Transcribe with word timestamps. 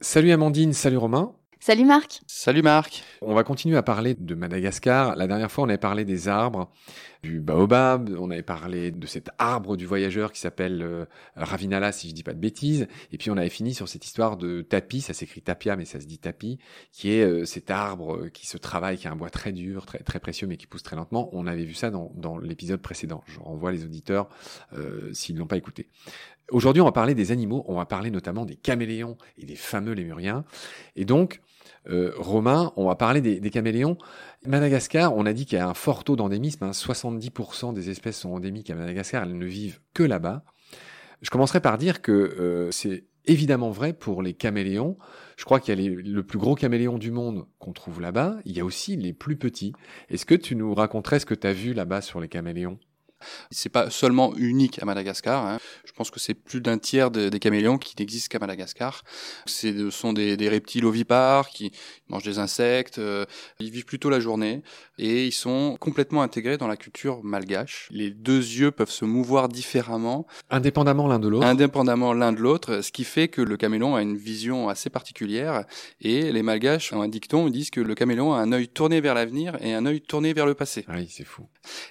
Salut 0.00 0.32
Amandine, 0.32 0.72
salut 0.72 0.98
Romain. 0.98 1.34
Salut 1.62 1.84
Marc. 1.84 2.22
Salut 2.26 2.62
Marc. 2.62 3.04
On 3.20 3.34
va 3.34 3.44
continuer 3.44 3.76
à 3.76 3.82
parler 3.82 4.14
de 4.14 4.34
Madagascar. 4.34 5.14
La 5.14 5.26
dernière 5.26 5.52
fois, 5.52 5.64
on 5.64 5.68
avait 5.68 5.76
parlé 5.76 6.06
des 6.06 6.26
arbres, 6.26 6.72
du 7.22 7.38
baobab, 7.38 8.08
on 8.18 8.30
avait 8.30 8.42
parlé 8.42 8.90
de 8.90 9.06
cet 9.06 9.28
arbre 9.36 9.76
du 9.76 9.84
voyageur 9.84 10.32
qui 10.32 10.40
s'appelle 10.40 10.80
euh, 10.80 11.04
Ravinala, 11.36 11.92
si 11.92 12.08
je 12.08 12.14
dis 12.14 12.22
pas 12.22 12.32
de 12.32 12.38
bêtises. 12.38 12.88
Et 13.12 13.18
puis 13.18 13.30
on 13.30 13.36
avait 13.36 13.50
fini 13.50 13.74
sur 13.74 13.90
cette 13.90 14.06
histoire 14.06 14.38
de 14.38 14.62
tapis, 14.62 15.02
ça 15.02 15.12
s'écrit 15.12 15.42
tapia, 15.42 15.76
mais 15.76 15.84
ça 15.84 16.00
se 16.00 16.06
dit 16.06 16.18
tapis, 16.18 16.58
qui 16.92 17.12
est 17.12 17.24
euh, 17.24 17.44
cet 17.44 17.70
arbre 17.70 18.28
qui 18.28 18.46
se 18.46 18.56
travaille, 18.56 18.96
qui 18.96 19.06
a 19.06 19.12
un 19.12 19.16
bois 19.16 19.28
très 19.28 19.52
dur, 19.52 19.84
très, 19.84 19.98
très 19.98 20.18
précieux, 20.18 20.46
mais 20.46 20.56
qui 20.56 20.66
pousse 20.66 20.82
très 20.82 20.96
lentement. 20.96 21.28
On 21.32 21.46
avait 21.46 21.64
vu 21.64 21.74
ça 21.74 21.90
dans, 21.90 22.10
dans 22.14 22.38
l'épisode 22.38 22.80
précédent. 22.80 23.22
Je 23.26 23.38
renvoie 23.38 23.70
les 23.70 23.84
auditeurs 23.84 24.30
euh, 24.72 25.12
s'ils 25.12 25.34
ne 25.34 25.40
l'ont 25.40 25.46
pas 25.46 25.58
écouté. 25.58 25.90
Aujourd'hui, 26.50 26.80
on 26.80 26.86
va 26.86 26.92
parler 26.92 27.14
des 27.14 27.32
animaux, 27.32 27.64
on 27.68 27.76
va 27.76 27.84
parler 27.84 28.10
notamment 28.10 28.46
des 28.46 28.56
caméléons 28.56 29.18
et 29.36 29.44
des 29.44 29.56
fameux 29.56 29.92
lémuriens. 29.92 30.44
Et 30.96 31.04
donc, 31.04 31.42
euh, 31.88 32.12
Romain, 32.16 32.72
on 32.76 32.86
va 32.86 32.94
parler 32.94 33.20
des, 33.20 33.40
des, 33.40 33.50
caméléons. 33.50 33.96
Madagascar, 34.46 35.16
on 35.16 35.24
a 35.26 35.32
dit 35.32 35.46
qu'il 35.46 35.58
y 35.58 35.60
a 35.60 35.68
un 35.68 35.74
fort 35.74 36.04
taux 36.04 36.16
d'endémisme. 36.16 36.64
Hein, 36.64 36.72
70% 36.72 37.72
des 37.72 37.90
espèces 37.90 38.18
sont 38.18 38.30
endémiques 38.30 38.70
à 38.70 38.74
Madagascar, 38.74 39.22
elles 39.22 39.36
ne 39.36 39.46
vivent 39.46 39.80
que 39.94 40.02
là-bas. 40.02 40.44
Je 41.22 41.30
commencerai 41.30 41.60
par 41.60 41.78
dire 41.78 42.02
que 42.02 42.12
euh, 42.12 42.70
c'est 42.70 43.04
évidemment 43.26 43.70
vrai 43.70 43.92
pour 43.92 44.22
les 44.22 44.34
caméléons. 44.34 44.96
Je 45.36 45.44
crois 45.44 45.60
qu'il 45.60 45.74
y 45.74 45.78
a 45.78 45.88
les, 45.88 45.94
le 45.94 46.22
plus 46.22 46.38
gros 46.38 46.54
caméléon 46.54 46.98
du 46.98 47.10
monde 47.10 47.46
qu'on 47.58 47.72
trouve 47.72 48.00
là-bas. 48.00 48.38
Il 48.44 48.56
y 48.56 48.60
a 48.60 48.64
aussi 48.64 48.96
les 48.96 49.12
plus 49.12 49.36
petits. 49.36 49.72
Est-ce 50.08 50.26
que 50.26 50.34
tu 50.34 50.56
nous 50.56 50.74
raconterais 50.74 51.18
ce 51.18 51.26
que 51.26 51.34
tu 51.34 51.46
as 51.46 51.52
vu 51.52 51.72
là-bas 51.74 52.00
sur 52.00 52.20
les 52.20 52.28
caméléons? 52.28 52.78
C'est 53.50 53.68
pas 53.68 53.90
seulement 53.90 54.34
unique 54.36 54.82
à 54.82 54.84
Madagascar. 54.84 55.46
Hein. 55.46 55.58
Je 55.84 55.92
pense 55.92 56.10
que 56.10 56.20
c'est 56.20 56.34
plus 56.34 56.60
d'un 56.60 56.78
tiers 56.78 57.10
de, 57.10 57.28
des 57.28 57.38
caméléons 57.38 57.78
qui 57.78 57.94
n'existent 57.98 58.32
qu'à 58.32 58.38
Madagascar. 58.38 59.02
Ce 59.46 59.90
sont 59.90 60.12
des, 60.12 60.36
des, 60.36 60.48
reptiles 60.48 60.84
ovipares 60.84 61.48
qui 61.48 61.72
mangent 62.08 62.24
des 62.24 62.38
insectes. 62.38 62.98
Euh, 62.98 63.24
ils 63.58 63.70
vivent 63.70 63.84
plutôt 63.84 64.10
la 64.10 64.20
journée 64.20 64.62
et 64.98 65.26
ils 65.26 65.32
sont 65.32 65.76
complètement 65.80 66.22
intégrés 66.22 66.56
dans 66.56 66.68
la 66.68 66.76
culture 66.76 67.22
malgache. 67.22 67.88
Les 67.90 68.10
deux 68.10 68.38
yeux 68.38 68.70
peuvent 68.70 68.90
se 68.90 69.04
mouvoir 69.04 69.48
différemment, 69.48 70.26
indépendamment 70.50 71.06
l'un 71.06 71.18
de 71.18 71.28
l'autre. 71.28 71.46
Indépendamment 71.46 72.12
l'un 72.12 72.32
de 72.32 72.40
l'autre, 72.40 72.80
ce 72.82 72.92
qui 72.92 73.04
fait 73.04 73.28
que 73.28 73.40
le 73.40 73.56
caméléon 73.56 73.94
a 73.94 74.02
une 74.02 74.16
vision 74.16 74.68
assez 74.68 74.90
particulière. 74.90 75.64
Et 76.00 76.32
les 76.32 76.42
malgaches 76.42 76.92
ont 76.92 77.02
un 77.02 77.08
dicton, 77.08 77.46
ils 77.46 77.52
disent 77.52 77.70
que 77.70 77.80
le 77.80 77.94
caméléon 77.94 78.32
a 78.32 78.38
un 78.38 78.52
œil 78.52 78.68
tourné 78.68 79.00
vers 79.00 79.14
l'avenir 79.14 79.56
et 79.60 79.74
un 79.74 79.86
œil 79.86 80.00
tourné 80.00 80.32
vers 80.32 80.46
le 80.46 80.54
passé. 80.54 80.84
Ah 80.88 80.94
oui, 80.96 81.08
c'est 81.10 81.24
fou. 81.24 81.46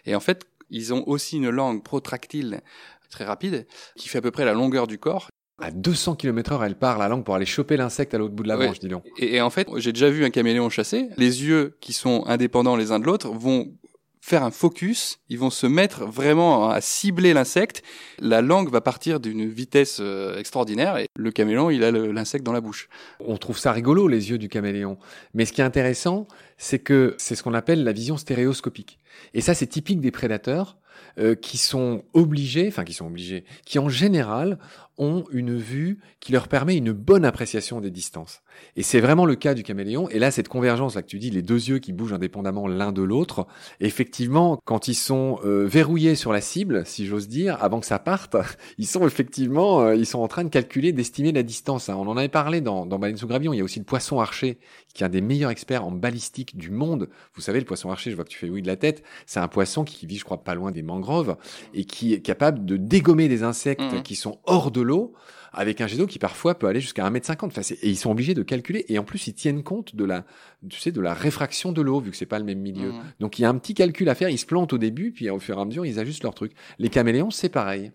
Et 0.05 0.15
en 0.15 0.19
fait, 0.19 0.45
ils 0.69 0.93
ont 0.93 1.03
aussi 1.07 1.37
une 1.37 1.49
langue 1.49 1.83
protractile 1.83 2.61
très 3.09 3.25
rapide 3.25 3.65
qui 3.95 4.07
fait 4.07 4.19
à 4.19 4.21
peu 4.21 4.31
près 4.31 4.45
la 4.45 4.53
longueur 4.53 4.85
du 4.87 4.97
corps. 4.99 5.29
À 5.61 5.71
200 5.71 6.15
km 6.15 6.53
heure, 6.53 6.63
elle 6.63 6.77
part 6.77 6.97
la 6.97 7.09
langue 7.09 7.25
pour 7.25 7.35
aller 7.35 7.45
choper 7.45 7.75
l'insecte 7.75 8.13
à 8.13 8.17
l'autre 8.17 8.33
bout 8.33 8.43
de 8.43 8.47
la 8.47 8.57
Ouais. 8.57 8.65
branche, 8.67 8.79
dis 8.79 8.87
donc. 8.87 9.03
Et, 9.17 9.35
et 9.35 9.41
en 9.41 9.49
fait, 9.49 9.67
j'ai 9.77 9.91
déjà 9.91 10.09
vu 10.09 10.23
un 10.23 10.29
caméléon 10.29 10.69
chasser. 10.69 11.09
Les 11.17 11.43
yeux 11.43 11.77
qui 11.81 11.91
sont 11.91 12.23
indépendants 12.27 12.77
les 12.77 12.91
uns 12.93 12.99
de 12.99 13.05
l'autre 13.05 13.29
vont 13.29 13.73
faire 14.21 14.43
un 14.43 14.51
focus, 14.51 15.19
ils 15.29 15.39
vont 15.39 15.49
se 15.49 15.65
mettre 15.67 16.05
vraiment 16.05 16.69
à 16.69 16.81
cibler 16.81 17.33
l'insecte. 17.33 17.83
La 18.19 18.41
langue 18.41 18.69
va 18.69 18.81
partir 18.81 19.19
d'une 19.19 19.47
vitesse 19.47 19.99
euh, 20.01 20.37
extraordinaire 20.37 20.97
et 20.97 21.07
le 21.15 21.31
caméléon, 21.31 21.69
il 21.69 21.83
a 21.83 21.91
l'insecte 21.91 22.45
dans 22.45 22.51
la 22.51 22.61
bouche. 22.61 22.89
On 23.19 23.37
trouve 23.37 23.57
ça 23.57 23.71
rigolo, 23.71 24.07
les 24.07 24.29
yeux 24.29 24.37
du 24.37 24.49
caméléon. 24.49 24.97
Mais 25.33 25.45
ce 25.45 25.53
qui 25.53 25.61
est 25.61 25.65
intéressant, 25.65 26.27
c'est 26.57 26.79
que 26.79 27.15
c'est 27.17 27.35
ce 27.35 27.43
qu'on 27.43 27.53
appelle 27.53 27.83
la 27.83 27.93
vision 27.93 28.17
stéréoscopique. 28.17 28.99
Et 29.33 29.41
ça, 29.41 29.53
c'est 29.53 29.67
typique 29.67 30.01
des 30.01 30.11
prédateurs 30.11 30.77
euh, 31.17 31.35
qui 31.35 31.57
sont 31.57 32.03
obligés, 32.13 32.67
enfin 32.67 32.83
qui 32.83 32.93
sont 32.93 33.07
obligés, 33.07 33.45
qui 33.65 33.79
en 33.79 33.89
général 33.89 34.57
ont 34.99 35.23
une 35.31 35.57
vue 35.57 35.99
qui 36.19 36.33
leur 36.33 36.49
permet 36.49 36.75
une 36.75 36.91
bonne 36.91 37.23
appréciation 37.23 37.79
des 37.79 37.89
distances. 37.89 38.41
Et 38.75 38.83
c'est 38.83 38.99
vraiment 38.99 39.25
le 39.25 39.35
cas 39.35 39.53
du 39.53 39.63
caméléon. 39.63 40.09
Et 40.09 40.19
là, 40.19 40.29
cette 40.29 40.49
convergence 40.49 40.95
là 40.95 41.01
que 41.01 41.07
tu 41.07 41.17
dis, 41.19 41.29
les 41.29 41.41
deux 41.41 41.69
yeux 41.69 41.79
qui 41.79 41.93
bougent 41.93 42.11
indépendamment 42.13 42.67
l'un 42.67 42.91
de 42.91 43.01
l'autre, 43.01 43.47
effectivement, 43.79 44.59
quand 44.65 44.89
ils 44.89 44.95
sont 44.95 45.39
euh, 45.45 45.65
verrouillés 45.65 46.15
sur 46.15 46.33
la 46.33 46.41
cible, 46.41 46.85
si 46.85 47.05
j'ose 47.05 47.29
dire, 47.29 47.57
avant 47.63 47.79
que 47.79 47.85
ça 47.85 47.97
parte, 47.97 48.35
ils 48.77 48.85
sont 48.87 49.07
effectivement, 49.07 49.81
euh, 49.81 49.95
ils 49.95 50.05
sont 50.05 50.19
en 50.19 50.27
train 50.27 50.43
de 50.43 50.49
calculer, 50.49 50.91
d'estimer 50.91 51.31
la 51.31 51.43
distance. 51.43 51.87
hein. 51.87 51.95
On 51.95 52.07
en 52.07 52.17
avait 52.17 52.27
parlé 52.27 52.59
dans, 52.59 52.85
dans 52.85 52.99
Baleine 52.99 53.17
sous 53.17 53.27
Gravillon. 53.27 53.53
Il 53.53 53.57
y 53.57 53.61
a 53.61 53.63
aussi 53.63 53.79
le 53.79 53.85
poisson 53.85 54.19
archer, 54.19 54.59
qui 54.93 55.03
est 55.03 55.05
un 55.05 55.09
des 55.09 55.21
meilleurs 55.21 55.51
experts 55.51 55.85
en 55.85 55.91
balistique 55.91 56.57
du 56.57 56.71
monde. 56.71 57.07
Vous 57.35 57.41
savez, 57.41 57.59
le 57.59 57.65
poisson 57.65 57.89
archer, 57.89 58.11
je 58.11 58.15
vois 58.17 58.25
que 58.25 58.29
tu 58.29 58.37
fais 58.37 58.49
oui 58.49 58.61
de 58.61 58.67
la 58.67 58.75
tête. 58.75 59.03
C'est 59.25 59.39
un 59.39 59.47
poisson 59.47 59.85
qui 59.85 60.05
vit, 60.05 60.17
je 60.17 60.25
crois, 60.25 60.43
pas 60.43 60.55
loin 60.55 60.71
des 60.71 60.78
mangroves 60.83 61.35
et 61.73 61.85
qui 61.85 62.13
est 62.13 62.21
capable 62.21 62.65
de 62.65 62.77
dégommer 62.77 63.27
des 63.27 63.43
insectes 63.43 63.81
Mhm. 63.81 64.03
qui 64.03 64.15
sont 64.15 64.39
hors 64.45 64.71
de 64.71 64.81
l'eau 64.81 65.13
avec 65.51 65.81
un 65.81 65.87
jet 65.87 65.97
d'eau 65.97 66.05
qui 66.05 66.19
parfois 66.19 66.53
peut 66.53 66.67
aller 66.67 66.79
jusqu'à 66.79 67.03
1m50. 67.09 67.47
Enfin, 67.57 67.61
et 67.81 67.89
ils 67.89 67.95
sont 67.97 68.11
obligés 68.11 68.35
de 68.35 68.43
calculer. 68.43 68.85
Et 68.87 68.99
en 68.99 69.03
plus, 69.03 69.25
ils 69.25 69.33
tiennent 69.33 69.63
compte 69.63 69.95
de 69.95 70.05
la, 70.05 70.23
tu 70.69 70.79
sais, 70.79 70.91
de 70.91 71.01
la 71.01 71.15
réfraction 71.15 71.71
de 71.71 71.81
l'eau, 71.81 71.99
vu 71.99 72.11
que 72.11 72.17
c'est 72.17 72.27
pas 72.27 72.37
le 72.37 72.45
même 72.45 72.59
milieu. 72.59 72.91
Mhm. 72.91 73.01
Donc, 73.19 73.39
il 73.39 73.41
y 73.41 73.45
a 73.45 73.49
un 73.49 73.57
petit 73.57 73.73
calcul 73.73 74.07
à 74.09 74.15
faire. 74.15 74.29
Ils 74.29 74.37
se 74.37 74.45
plantent 74.45 74.73
au 74.73 74.77
début, 74.77 75.11
puis 75.11 75.27
au 75.31 75.39
fur 75.39 75.57
et 75.57 75.61
à 75.61 75.65
mesure, 75.65 75.87
ils 75.87 75.99
ajustent 75.99 76.21
leur 76.23 76.35
truc. 76.35 76.51
Les 76.77 76.89
caméléons, 76.89 77.31
c'est 77.31 77.49
pareil. 77.49 77.91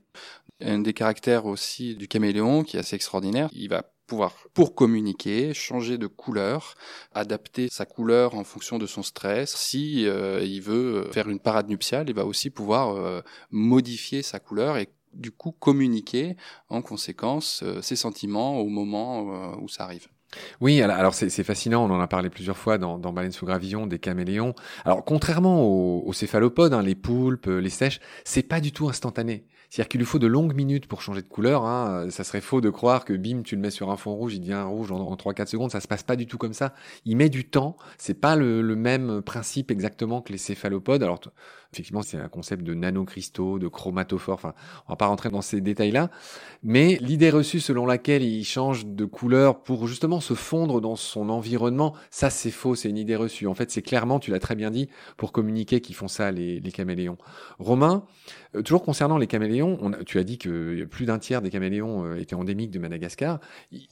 Un 0.67 0.79
des 0.79 0.95
caractères 0.95 1.45
aussi 1.45 1.95
du 1.95 2.09
caméléon 2.09 2.63
qui 2.65 2.77
est 2.77 2.81
assez 2.81 2.97
extraordinaire, 2.97 3.51
il 3.53 3.69
va 3.69 3.85
pouvoir, 4.07 4.33
pour 4.55 4.75
communiquer, 4.75 5.53
changer 5.53 5.99
de 5.99 6.07
couleur, 6.07 6.75
adapter 7.13 7.69
sa 7.71 7.85
couleur 7.85 8.35
en 8.35 8.45
fonction 8.45 8.79
de 8.79 8.87
son 8.87 9.03
stress. 9.03 9.55
Si 9.57 10.07
euh, 10.07 10.43
il 10.43 10.63
veut 10.63 11.11
faire 11.13 11.29
une 11.29 11.39
parade 11.39 11.69
nuptiale, 11.69 12.09
il 12.09 12.15
va 12.15 12.25
aussi 12.25 12.51
pouvoir 12.51 12.97
euh, 12.97 13.21
modifier 13.51 14.23
sa 14.23 14.39
couleur 14.39 14.79
et 14.79 14.89
du 15.13 15.31
coup 15.31 15.53
communiquer 15.53 16.37
en 16.69 16.83
conséquence 16.83 17.63
euh, 17.63 17.81
ses 17.83 17.97
sentiments 17.97 18.59
au 18.59 18.69
moment 18.69 19.55
euh, 19.55 19.57
où 19.61 19.69
ça 19.69 19.85
arrive. 19.85 20.09
Oui, 20.61 20.83
alors 20.83 21.15
c'est 21.15 21.31
fascinant, 21.45 21.89
on 21.89 21.95
en 21.95 22.01
a 22.01 22.09
parlé 22.09 22.29
plusieurs 22.29 22.57
fois 22.57 22.77
dans, 22.77 22.99
dans 22.99 23.13
Baleine 23.13 23.31
sous 23.31 23.47
gravillon, 23.47 23.87
des 23.87 24.01
caméléons. 24.01 24.55
Alors 24.85 25.05
contrairement 25.05 25.63
aux, 25.63 26.03
aux 26.05 26.13
céphalopodes, 26.13 26.75
hein, 26.75 26.83
les 26.83 26.97
poulpes, 26.97 27.47
les 27.47 27.71
sèches, 27.71 28.01
c'est 28.25 28.43
pas 28.43 28.61
du 28.61 28.73
tout 28.73 28.89
instantané. 28.89 29.45
C'est-à-dire 29.71 29.89
qu'il 29.89 30.01
lui 30.01 30.07
faut 30.07 30.19
de 30.19 30.27
longues 30.27 30.55
minutes 30.55 30.87
pour 30.87 31.03
changer 31.03 31.23
de 31.23 31.29
couleur. 31.29 31.65
Hein. 31.65 32.07
Ça 32.11 32.25
serait 32.25 32.41
faux 32.41 32.61
de 32.61 32.71
croire 32.71 33.05
que 33.05 33.13
bim, 33.13 33.43
tu 33.43 33.57
le 33.57 33.61
mets 33.61 33.71
sur 33.71 33.91
un 33.91 33.97
fond 33.97 34.15
rouge, 34.15 34.35
il 34.35 34.41
devient 34.41 34.63
rouge 34.67 34.93
en, 34.93 35.01
en 35.01 35.15
3-4 35.17 35.47
secondes. 35.47 35.71
Ça 35.71 35.81
se 35.81 35.89
passe 35.89 36.03
pas 36.03 36.17
du 36.17 36.27
tout 36.27 36.39
comme 36.39 36.55
ça. 36.55 36.75
Il 37.05 37.17
met 37.17 37.29
du 37.29 37.45
temps. 37.45 37.77
C'est 37.99 38.15
pas 38.21 38.37
le, 38.37 38.63
le 38.63 38.77
même 38.77 39.23
principe 39.23 39.71
exactement 39.71 40.23
que 40.23 40.33
les 40.33 40.39
céphalopodes. 40.39 41.03
Alors 41.03 41.21
effectivement, 41.75 42.03
c'est 42.03 42.19
un 42.19 42.29
concept 42.29 42.63
de 42.63 42.73
nanocristaux, 42.73 43.59
de 43.59 43.69
chromatophores. 43.69 44.35
Enfin, 44.35 44.55
on 44.87 44.93
va 44.93 44.97
pas 44.97 45.07
rentrer 45.07 45.29
dans 45.31 45.43
ces 45.43 45.61
détails-là. 45.61 46.11
Mais 46.63 46.99
l'idée 47.01 47.31
reçue 47.31 47.61
selon 47.61 47.85
laquelle 47.85 48.23
il 48.23 48.45
change 48.45 48.87
de 48.87 49.05
couleur 49.05 49.63
pour 49.63 49.89
justement 49.89 50.21
se 50.21 50.35
fondre 50.35 50.81
dans 50.81 50.97
son 50.97 51.29
environnement, 51.29 51.95
ça 52.11 52.31
c'est 52.31 52.51
faux, 52.51 52.75
c'est 52.75 52.89
une 52.89 52.97
idée 52.97 53.17
reçue. 53.17 53.47
En 53.47 53.55
fait, 53.55 53.71
c'est 53.71 53.83
clairement, 53.83 54.21
tu 54.21 54.31
l'as 54.31 54.39
très 54.39 54.55
bien 54.55 54.71
dit, 54.71 54.89
pour 55.17 55.33
communiquer 55.33 55.81
qu'ils 55.81 55.97
font 55.97 56.09
ça 56.09 56.31
les, 56.31 56.61
caméléons. 56.73 57.19
Romain, 57.59 58.05
euh, 58.55 58.63
toujours 58.63 58.83
concernant 58.83 59.19
les 59.19 59.27
caméléons, 59.27 59.93
tu 60.07 60.19
as 60.19 60.25
dit 60.25 60.39
que 60.39 60.85
plus 60.85 61.07
d'un 61.07 61.19
tiers 61.19 61.43
des 61.43 61.51
caméléons 61.51 62.05
euh, 62.05 62.17
étaient 62.17 62.35
endémiques 62.35 62.71
de 62.71 62.79
Madagascar. 62.79 63.41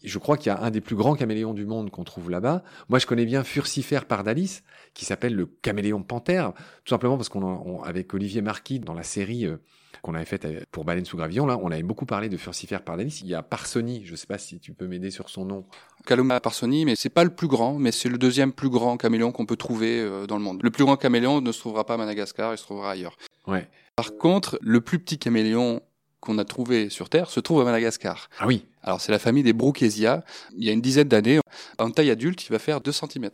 Je 0.03 0.19
crois 0.19 0.37
qu'il 0.37 0.47
y 0.47 0.55
a 0.55 0.63
un 0.63 0.71
des 0.71 0.81
plus 0.81 0.97
grands 0.97 1.15
caméléons 1.15 1.55
du 1.55 1.67
monde 1.67 1.91
qu'on 1.91 2.05
trouve 2.05 2.31
là-bas. 2.31 2.63
Moi, 2.89 2.99
je 2.99 3.07
connais 3.07 3.27
bien 3.27 3.45
Furcifer 3.45 4.01
pardalis, 4.09 4.63
qui 4.95 5.05
s'appelle 5.05 5.35
le 5.35 5.47
caméléon 5.47 6.03
panthère, 6.03 6.53
tout 6.85 6.91
simplement 6.91 7.17
parce 7.17 7.29
qu'on, 7.29 7.72
on- 7.73 7.83
avec 7.83 8.13
Olivier 8.15 8.43
Marquis, 8.43 8.79
dans 8.81 8.95
la 8.95 9.03
série 9.03 9.47
euh, 9.47 9.57
qu'on 10.03 10.15
avait 10.15 10.25
faite 10.25 10.45
euh, 10.45 10.61
pour 10.71 10.85
Baleine 10.85 11.05
sous 11.05 11.17
gravillon, 11.17 11.47
là, 11.47 11.59
on 11.63 11.71
avait 11.71 11.83
beaucoup 11.83 12.07
parlé 12.07 12.29
de 12.29 12.37
Furcifer 12.37 12.79
pardalis. 12.85 13.21
Il 13.23 13.29
y 13.29 13.35
a 13.35 13.43
Parsoni, 13.43 14.03
je 14.05 14.15
sais 14.17 14.27
pas 14.27 14.39
si 14.39 14.59
tu 14.61 14.73
peux 14.73 14.87
m'aider 14.87 15.11
sur 15.11 15.29
son 15.29 15.45
nom. 15.45 15.65
Caloma 16.07 16.41
parsoni, 16.41 16.85
mais 16.85 16.95
c'est 16.97 17.09
pas 17.11 17.25
le 17.25 17.31
plus 17.35 17.47
grand, 17.49 17.79
mais 17.79 17.93
c'est 17.93 18.09
le 18.09 18.19
deuxième 18.19 18.53
plus 18.53 18.69
grand 18.71 18.97
caméléon 18.97 19.31
qu'on 19.33 19.47
peut 19.47 19.57
trouver 19.57 20.01
euh, 20.01 20.27
dans 20.27 20.37
le 20.37 20.43
monde. 20.43 20.61
Le 20.63 20.71
plus 20.71 20.85
grand 20.85 20.97
caméléon 20.97 21.41
ne 21.41 21.53
se 21.53 21.61
trouvera 21.61 21.85
pas 21.87 21.95
à 21.95 21.97
Madagascar, 21.99 22.53
il 22.55 22.59
se 22.59 22.65
trouvera 22.65 22.91
ailleurs. 22.93 23.17
Ouais. 23.47 23.69
Par 23.97 24.17
contre, 24.17 24.59
le 24.63 24.81
plus 24.81 24.99
petit 24.99 25.19
caméléon 25.19 25.81
qu'on 26.21 26.39
a 26.39 26.45
trouvé 26.45 26.89
sur 26.89 27.09
Terre 27.09 27.29
se 27.31 27.41
trouve 27.41 27.61
à 27.61 27.65
Madagascar. 27.65 28.29
Ah 28.39 28.47
oui. 28.47 28.65
Alors 28.83 29.01
c'est 29.01 29.11
la 29.13 29.19
famille 29.19 29.43
des 29.43 29.53
Brookesia. 29.53 30.25
Il 30.57 30.65
y 30.65 30.71
a 30.71 30.73
une 30.73 30.81
dizaine 30.81 31.09
d'années, 31.09 31.41
en 31.79 31.91
taille 31.91 32.11
adulte, 32.11 32.45
il 32.47 32.51
va 32.51 32.59
faire 32.59 32.81
2 32.81 32.91
cm. 32.93 33.29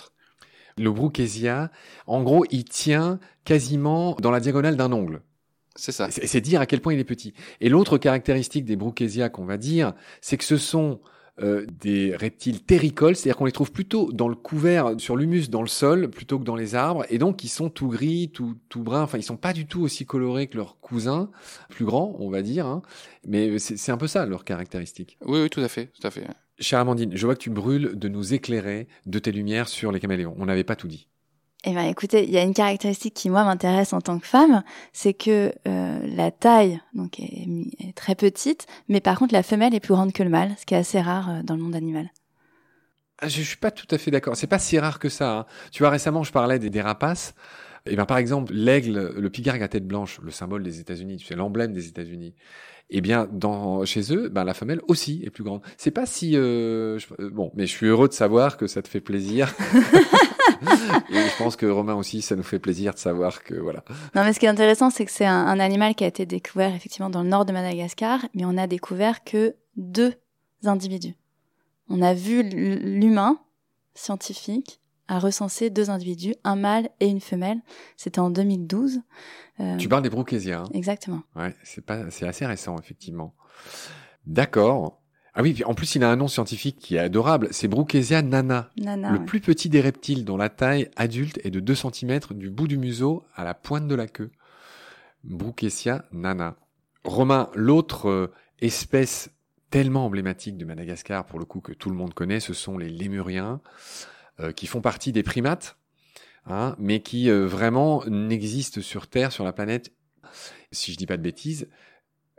Le 0.79 0.91
Brookesia, 0.91 1.71
en 2.07 2.23
gros, 2.23 2.45
il 2.51 2.65
tient 2.65 3.19
quasiment 3.45 4.17
dans 4.21 4.31
la 4.31 4.41
diagonale 4.41 4.77
d'un 4.77 4.93
ongle. 4.93 5.23
C'est 5.75 5.93
ça. 5.93 6.11
C'est 6.11 6.41
dire 6.41 6.61
à 6.61 6.67
quel 6.67 6.81
point 6.81 6.93
il 6.93 6.99
est 6.99 7.05
petit. 7.05 7.35
Et 7.61 7.69
l'autre 7.69 7.99
caractéristique 7.99 8.65
des 8.65 8.77
Brookesia 8.77 9.29
qu'on 9.29 9.45
va 9.45 9.57
dire, 9.57 9.93
c'est 10.21 10.37
que 10.37 10.45
ce 10.45 10.57
sont 10.57 11.01
euh, 11.41 11.65
des 11.71 12.17
reptiles 12.17 12.65
terricoles, 12.65 13.15
c'est-à-dire 13.15 13.37
qu'on 13.37 13.45
les 13.45 13.53
trouve 13.53 13.71
plutôt 13.71 14.11
dans 14.13 14.27
le 14.27 14.35
couvert, 14.35 14.95
sur 14.99 15.15
l'humus, 15.15 15.49
dans 15.51 15.63
le 15.63 15.69
sol, 15.69 16.11
plutôt 16.11 16.41
que 16.41 16.45
dans 16.45 16.57
les 16.57 16.75
arbres, 16.75 17.05
et 17.11 17.19
donc 17.19 17.45
ils 17.45 17.49
sont 17.49 17.71
tout 17.71 17.87
gris, 17.87 18.31
tout, 18.35 18.57
tout 18.69 18.83
brun, 18.83 19.03
enfin 19.03 19.19
ils 19.19 19.23
sont 19.23 19.37
pas 19.37 19.53
du 19.53 19.65
tout 19.65 19.81
aussi 19.81 20.05
colorés 20.05 20.49
que 20.49 20.57
leurs 20.57 20.81
cousins, 20.81 21.31
plus 21.69 21.85
grands, 21.85 22.17
on 22.19 22.29
va 22.29 22.43
dire, 22.43 22.67
hein. 22.67 22.83
mais 23.25 23.61
c'est 23.61 23.77
c'est 23.77 23.93
un 23.93 23.97
peu 23.97 24.09
ça 24.09 24.27
leur 24.27 24.45
caractéristique. 24.45 25.17
Oui, 25.27 25.41
oui, 25.43 25.49
tout 25.49 25.61
à 25.61 25.69
fait, 25.69 25.93
tout 26.01 26.05
à 26.05 26.11
fait. 26.11 26.27
Chère 26.61 26.81
Amandine, 26.81 27.17
je 27.17 27.25
vois 27.25 27.35
que 27.35 27.41
tu 27.41 27.51
brûles 27.51 27.99
de 27.99 28.09
nous 28.09 28.35
éclairer 28.35 28.89
de 29.07 29.19
tes 29.19 29.31
lumières 29.31 29.69
sur 29.69 29.93
les 29.93 30.01
caméléons. 30.01 30.35
On 30.39 30.47
n'avait 30.47 30.65
pas 30.65 30.77
tout 30.77 30.89
dit. 30.89 31.07
Eh 31.65 31.73
bien, 31.73 31.85
écoutez, 31.89 32.25
il 32.25 32.31
y 32.31 32.39
a 32.39 32.43
une 32.43 32.55
caractéristique 32.55 33.15
qui 33.15 33.31
moi 33.31 33.45
m'intéresse 33.45 33.93
en 33.93 34.01
tant 34.01 34.19
que 34.19 34.27
femme, 34.27 34.63
c'est 34.93 35.15
que 35.15 35.53
euh, 35.67 35.99
la 36.07 36.31
taille 36.31 36.81
donc 36.95 37.19
est, 37.19 37.49
est, 37.81 37.93
très 37.97 38.15
petite, 38.15 38.67
mais 38.89 39.01
par 39.01 39.19
contre 39.19 39.35
la 39.35 39.43
femelle 39.43 39.75
est 39.75 39.81
plus 39.81 39.95
grande 39.95 40.13
que 40.13 40.23
le 40.23 40.31
mâle, 40.31 40.55
ce 40.59 40.67
qui 40.67 40.75
est 40.75 40.79
assez 40.79 41.01
rare 41.01 41.31
euh, 41.31 41.43
dans 41.43 41.57
le 41.57 41.63
monde 41.63 41.75
animal. 41.75 42.11
Ah, 43.21 43.29
je, 43.29 43.43
je 43.43 43.49
suis 43.49 43.57
pas 43.57 43.73
tout 43.73 43.87
à 43.91 43.99
fait 43.99 44.13
d'accord. 44.13 44.37
C'est 44.37 44.47
pas 44.47 44.61
si 44.61 44.79
rare 44.79 45.01
que 45.01 45.09
ça. 45.09 45.39
Hein. 45.39 45.47
Tu 45.73 45.83
vois, 45.83 45.91
récemment, 45.91 46.23
je 46.23 46.31
parlais 46.31 46.61
des, 46.61 46.71
des 46.71 46.81
rapaces. 46.81 47.35
Et 47.87 47.97
ben, 47.97 48.05
par 48.05 48.19
exemple, 48.19 48.53
l'aigle, 48.53 49.13
le 49.17 49.31
pigargue 49.31 49.63
à 49.63 49.69
tête 49.69 49.87
blanche, 49.87 50.21
le 50.23 50.31
symbole 50.31 50.63
des 50.63 50.81
États-Unis, 50.81 51.17
tu 51.17 51.27
sais, 51.27 51.35
l'emblème 51.35 51.73
des 51.73 51.89
États-Unis. 51.89 52.35
Eh 52.91 53.01
bien, 53.01 53.29
dans, 53.31 53.85
chez 53.85 54.15
eux, 54.15 54.29
ben, 54.29 54.45
la 54.45 54.55
femelle 54.55 54.81
aussi 54.89 55.23
est 55.25 55.31
plus 55.31 55.45
grande. 55.45 55.61
C'est 55.77 55.91
pas 55.91 56.07
si, 56.07 56.37
euh, 56.37 56.99
je, 56.99 57.29
bon, 57.29 57.51
mais 57.55 57.67
je 57.67 57.73
suis 57.73 57.87
heureux 57.87 58.09
de 58.09 58.15
savoir 58.15 58.57
que 58.57 58.67
ça 58.67 58.81
te 58.81 58.89
fait 58.89 59.01
plaisir. 59.01 59.55
et 61.11 61.15
je 61.15 61.39
pense 61.39 61.57
que 61.57 61.67
Romain 61.67 61.95
aussi, 61.95 62.23
ça 62.23 62.35
nous 62.35 62.43
fait 62.43 62.59
plaisir 62.59 62.95
de 62.95 62.99
savoir 62.99 63.43
que 63.43 63.55
voilà. 63.55 63.85
Non, 64.15 64.25
mais 64.25 64.33
ce 64.33 64.41
qui 64.41 64.47
est 64.47 64.51
intéressant, 64.51 64.89
c'est 64.89 65.05
que 65.05 65.11
c'est 65.11 65.27
un, 65.27 65.47
un, 65.47 65.61
animal 65.61 65.95
qui 65.95 66.05
a 66.05 66.07
été 66.07 66.25
découvert 66.25 66.75
effectivement 66.75 67.11
dans 67.11 67.23
le 67.23 67.29
nord 67.29 67.45
de 67.45 67.53
Madagascar, 67.53 68.25
mais 68.35 68.45
on 68.47 68.57
a 68.57 68.67
découvert 68.67 69.23
que 69.23 69.55
deux 69.77 70.15
individus. 70.65 71.15
On 71.91 72.01
a 72.01 72.15
vu 72.15 72.43
l'humain 72.43 73.39
scientifique 73.95 74.81
a 75.09 75.19
recensé 75.19 75.71
deux 75.71 75.91
individus, 75.91 76.35
un 76.45 76.57
mâle 76.57 76.91
et 77.01 77.07
une 77.07 77.21
femelle. 77.21 77.61
C'était 77.97 78.21
en 78.21 78.31
2012. 78.31 79.01
Euh... 79.61 79.77
Tu 79.79 79.89
parles 79.89 80.03
des 80.03 80.11
Brookesia. 80.11 80.61
Hein 80.61 80.69
Exactement. 80.73 81.23
Ouais, 81.35 81.55
c'est 81.65 81.85
pas, 81.85 82.11
c'est 82.11 82.29
assez 82.29 82.47
récent 82.47 82.77
effectivement. 82.79 83.35
D'accord. 84.27 85.03
Ah 85.35 85.43
oui, 85.43 85.63
en 85.65 85.75
plus 85.75 85.95
il 85.95 86.05
a 86.05 86.11
un 86.11 86.17
nom 86.17 86.29
scientifique 86.29 86.79
qui 86.79 86.97
est 86.97 87.01
adorable. 87.01 87.49
C'est 87.53 87.69
Brookesia 87.69 88.23
nana, 88.23 88.71
nana 88.77 89.13
le 89.13 89.19
ouais. 89.19 89.25
plus 89.25 89.41
petit 89.41 89.69
des 89.69 89.81
reptiles, 89.81 90.25
dont 90.25 90.37
la 90.37 90.49
taille 90.49 90.91
adulte 90.97 91.41
est 91.45 91.51
de 91.51 91.61
2 91.61 91.75
cm 91.75 92.21
du 92.33 92.51
bout 92.51 92.69
du 92.69 92.77
museau 92.77 93.25
à 93.35 93.45
la 93.45 93.55
pointe 93.55 93.87
de 93.89 93.95
la 93.95 94.07
queue. 94.07 94.31
Brookesia 95.25 96.05
nana. 96.13 96.57
Romain, 97.05 97.51
l'autre 97.55 98.09
euh, 98.09 98.33
espèce 98.61 99.31
tellement 99.71 100.07
emblématique 100.07 100.57
de 100.57 100.65
Madagascar 100.65 101.25
pour 101.25 101.39
le 101.39 101.45
coup 101.45 101.61
que 101.61 101.73
tout 101.73 101.91
le 101.91 101.97
monde 101.97 102.15
connaît, 102.15 102.41
ce 102.41 102.55
sont 102.55 102.79
les 102.79 102.89
lémuriens 102.89 103.61
qui 104.55 104.67
font 104.67 104.81
partie 104.81 105.13
des 105.13 105.23
primates, 105.23 105.77
hein, 106.49 106.75
mais 106.79 107.01
qui 107.01 107.31
euh, 107.31 107.47
vraiment 107.47 108.05
n'existent 108.07 108.81
sur 108.81 109.07
Terre, 109.07 109.33
sur 109.33 109.45
la 109.45 109.53
planète. 109.53 109.93
Si 110.73 110.93
je 110.93 110.97
dis 110.97 111.07
pas 111.07 111.17
de 111.17 111.23
bêtises, 111.23 111.69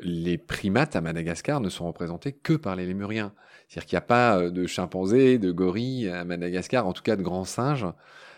les 0.02 0.38
primates 0.38 0.96
à 0.96 1.02
Madagascar 1.02 1.60
ne 1.60 1.70
sont 1.70 1.88
représentés 1.88 2.34
que 2.34 2.54
par 2.54 2.76
les 2.76 2.86
lémuriens. 2.86 3.34
C'est-à-dire 3.68 3.88
qu'il 3.88 3.96
n'y 3.96 4.00
a 4.00 4.02
pas 4.02 4.40
euh, 4.40 4.52
de 4.52 4.66
chimpanzés, 4.66 5.38
de 5.38 5.52
gorilles 5.52 6.10
à 6.10 6.24
Madagascar, 6.24 6.88
en 6.88 6.94
tout 6.94 7.04
cas 7.04 7.16
de 7.16 7.24
grands 7.24 7.46
singes. 7.46 7.88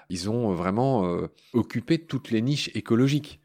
Ils 0.10 0.30
ont 0.30 0.54
vraiment 0.54 1.06
euh, 1.06 1.28
occupé 1.54 2.00
toutes 2.00 2.32
les 2.32 2.42
niches 2.42 2.70
écologiques. 2.74 3.40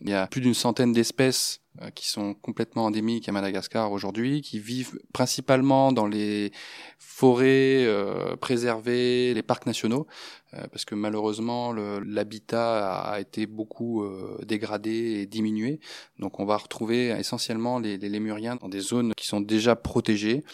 Il 0.00 0.08
y 0.08 0.14
a 0.14 0.26
plus 0.26 0.40
d'une 0.40 0.54
centaine 0.54 0.92
d'espèces 0.92 1.60
euh, 1.60 1.67
qui 1.94 2.08
sont 2.08 2.34
complètement 2.34 2.86
endémiques 2.86 3.28
à 3.28 3.32
Madagascar 3.32 3.92
aujourd'hui, 3.92 4.42
qui 4.42 4.58
vivent 4.58 4.98
principalement 5.12 5.92
dans 5.92 6.06
les 6.06 6.52
forêts 6.98 7.84
euh, 7.86 8.36
préservées, 8.36 9.34
les 9.34 9.42
parcs 9.42 9.66
nationaux, 9.66 10.06
euh, 10.54 10.66
parce 10.72 10.84
que 10.84 10.94
malheureusement 10.94 11.72
l'habitat 11.72 13.02
a 13.02 13.20
été 13.20 13.46
beaucoup 13.46 14.02
euh, 14.02 14.38
dégradé 14.46 15.20
et 15.20 15.26
diminué. 15.26 15.80
Donc 16.18 16.40
on 16.40 16.44
va 16.44 16.56
retrouver 16.56 17.08
essentiellement 17.10 17.78
les, 17.78 17.98
les 17.98 18.08
lémuriens 18.08 18.56
dans 18.56 18.68
des 18.68 18.80
zones 18.80 19.12
qui 19.16 19.26
sont 19.26 19.40
déjà 19.40 19.76
protégées 19.76 20.44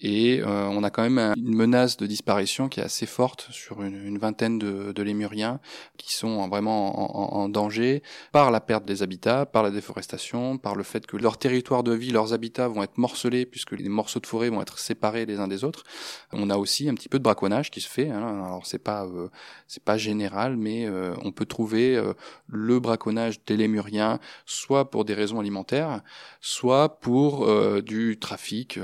et 0.00 0.42
euh, 0.42 0.68
on 0.68 0.84
a 0.84 0.90
quand 0.90 1.02
même 1.02 1.34
une 1.36 1.54
menace 1.54 1.96
de 1.96 2.06
disparition 2.06 2.68
qui 2.68 2.80
est 2.80 2.82
assez 2.82 3.06
forte 3.06 3.48
sur 3.50 3.82
une, 3.82 3.94
une 4.06 4.18
vingtaine 4.18 4.58
de, 4.58 4.92
de, 4.92 5.02
lémuriens 5.02 5.58
qui 5.96 6.14
sont 6.14 6.46
vraiment 6.48 6.98
en, 6.98 7.38
en, 7.38 7.44
en, 7.44 7.48
danger 7.48 8.02
par 8.30 8.50
la 8.50 8.60
perte 8.60 8.84
des 8.84 9.02
habitats, 9.02 9.46
par 9.46 9.62
la 9.62 9.70
déforestation, 9.70 10.58
par 10.66 10.74
le 10.74 10.82
fait 10.82 11.06
que 11.06 11.16
leur 11.16 11.38
territoire 11.38 11.84
de 11.84 11.92
vie, 11.92 12.10
leurs 12.10 12.32
habitats 12.32 12.66
vont 12.66 12.82
être 12.82 12.98
morcelés 12.98 13.46
puisque 13.46 13.70
les 13.70 13.88
morceaux 13.88 14.18
de 14.18 14.26
forêt 14.26 14.48
vont 14.48 14.60
être 14.60 14.80
séparés 14.80 15.24
les 15.24 15.38
uns 15.38 15.46
des 15.46 15.62
autres. 15.62 15.84
On 16.32 16.50
a 16.50 16.56
aussi 16.56 16.88
un 16.88 16.94
petit 16.94 17.08
peu 17.08 17.20
de 17.20 17.22
braconnage 17.22 17.70
qui 17.70 17.80
se 17.80 17.88
fait. 17.88 18.10
Hein. 18.10 18.42
Alors 18.44 18.66
c'est 18.66 18.80
pas 18.80 19.06
euh, 19.06 19.28
c'est 19.68 19.84
pas 19.84 19.96
général, 19.96 20.56
mais 20.56 20.84
euh, 20.84 21.14
on 21.22 21.30
peut 21.30 21.46
trouver 21.46 21.94
euh, 21.94 22.14
le 22.48 22.80
braconnage 22.80 23.44
des 23.44 23.56
lémuriens 23.56 24.18
soit 24.44 24.90
pour 24.90 25.04
des 25.04 25.14
raisons 25.14 25.38
alimentaires, 25.38 26.02
soit 26.40 26.98
pour 26.98 27.46
du 27.82 28.18
trafic 28.18 28.80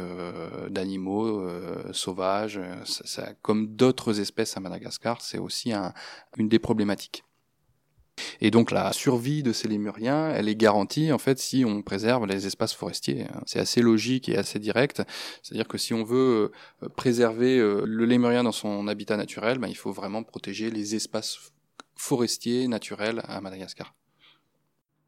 d'animaux 0.71 0.83
animaux 0.83 1.93
sauvages, 1.93 2.61
comme 3.43 3.75
d'autres 3.75 4.21
espèces 4.21 4.57
à 4.57 4.61
Madagascar, 4.61 5.21
c'est 5.21 5.39
aussi 5.39 5.73
un, 5.73 5.93
une 6.37 6.49
des 6.49 6.61
problématiques. 6.61 7.25
Et 8.41 8.51
donc 8.51 8.71
la 8.71 8.93
survie 8.93 9.43
de 9.43 9.53
ces 9.53 9.69
lémuriens, 9.69 10.31
elle 10.31 10.49
est 10.49 10.55
garantie 10.55 11.13
en 11.13 11.19
fait 11.19 11.39
si 11.39 11.65
on 11.65 11.83
préserve 11.83 12.27
les 12.27 12.47
espaces 12.47 12.75
forestiers. 12.75 13.27
C'est 13.47 13.59
assez 13.59 13.81
logique 13.81 14.29
et 14.29 14.37
assez 14.37 14.59
direct. 14.59 15.03
C'est-à-dire 15.43 15.69
que 15.69 15.79
si 15.79 15.95
on 15.95 16.05
veut 16.05 16.53
euh, 16.83 16.89
préserver 16.91 17.59
euh, 17.59 17.85
le 17.87 18.05
lémurien 18.05 18.43
dans 18.45 18.53
son 18.53 18.89
habitat 18.89 19.17
naturel, 19.17 19.59
ben, 19.59 19.69
il 19.69 19.77
faut 19.77 19.93
vraiment 19.93 20.23
protéger 20.23 20.71
les 20.71 20.95
espaces 20.95 21.53
forestiers 21.95 22.69
naturels 22.69 23.23
à 23.25 23.41
Madagascar. 23.41 23.95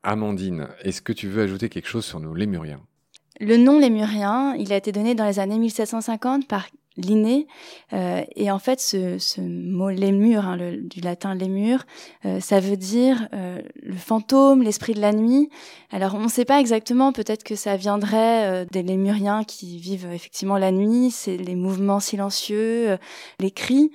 Amandine, 0.03 0.69
est-ce 0.83 1.03
que 1.03 1.13
tu 1.13 1.29
veux 1.29 1.43
ajouter 1.43 1.69
quelque 1.69 1.89
chose 1.89 2.05
sur 2.05 2.21
nos 2.21 2.35
lémuriens? 2.35 2.83
Le 3.41 3.57
nom 3.57 3.81
lémurien, 3.81 4.55
il 4.55 4.73
a 4.73 4.77
été 4.77 4.93
donné 4.93 5.15
dans 5.15 5.27
les 5.27 5.41
années 5.41 5.59
1750 5.59 6.47
par 6.47 6.69
Linné, 6.97 7.49
euh, 7.93 8.23
et 8.37 8.53
en 8.53 8.61
fait, 8.61 8.81
ce, 8.81 9.19
ce 9.19 9.41
mot 9.41 9.91
lémur, 9.91 10.47
hein, 10.47 10.57
le, 10.57 10.77
du 10.77 11.01
latin 11.01 11.35
lémur, 11.35 11.85
euh, 12.25 12.39
ça 12.39 12.61
veut 12.61 12.77
dire 12.77 13.29
euh, 13.33 13.61
le 13.83 13.97
fantôme, 13.97 14.63
l'esprit 14.63 14.95
de 14.95 15.01
la 15.01 15.13
nuit. 15.13 15.51
Alors, 15.91 16.15
on 16.15 16.21
ne 16.21 16.29
sait 16.29 16.45
pas 16.45 16.61
exactement, 16.61 17.13
peut-être 17.13 17.43
que 17.43 17.57
ça 17.57 17.77
viendrait 17.77 18.47
euh, 18.47 18.65
des 18.71 18.85
lémuriens 18.85 19.43
qui 19.43 19.77
vivent 19.79 20.09
effectivement 20.13 20.57
la 20.57 20.71
nuit, 20.71 21.11
c'est 21.11 21.37
les 21.37 21.57
mouvements 21.57 21.99
silencieux, 21.99 22.91
euh, 22.91 22.97
les 23.41 23.51
cris. 23.51 23.91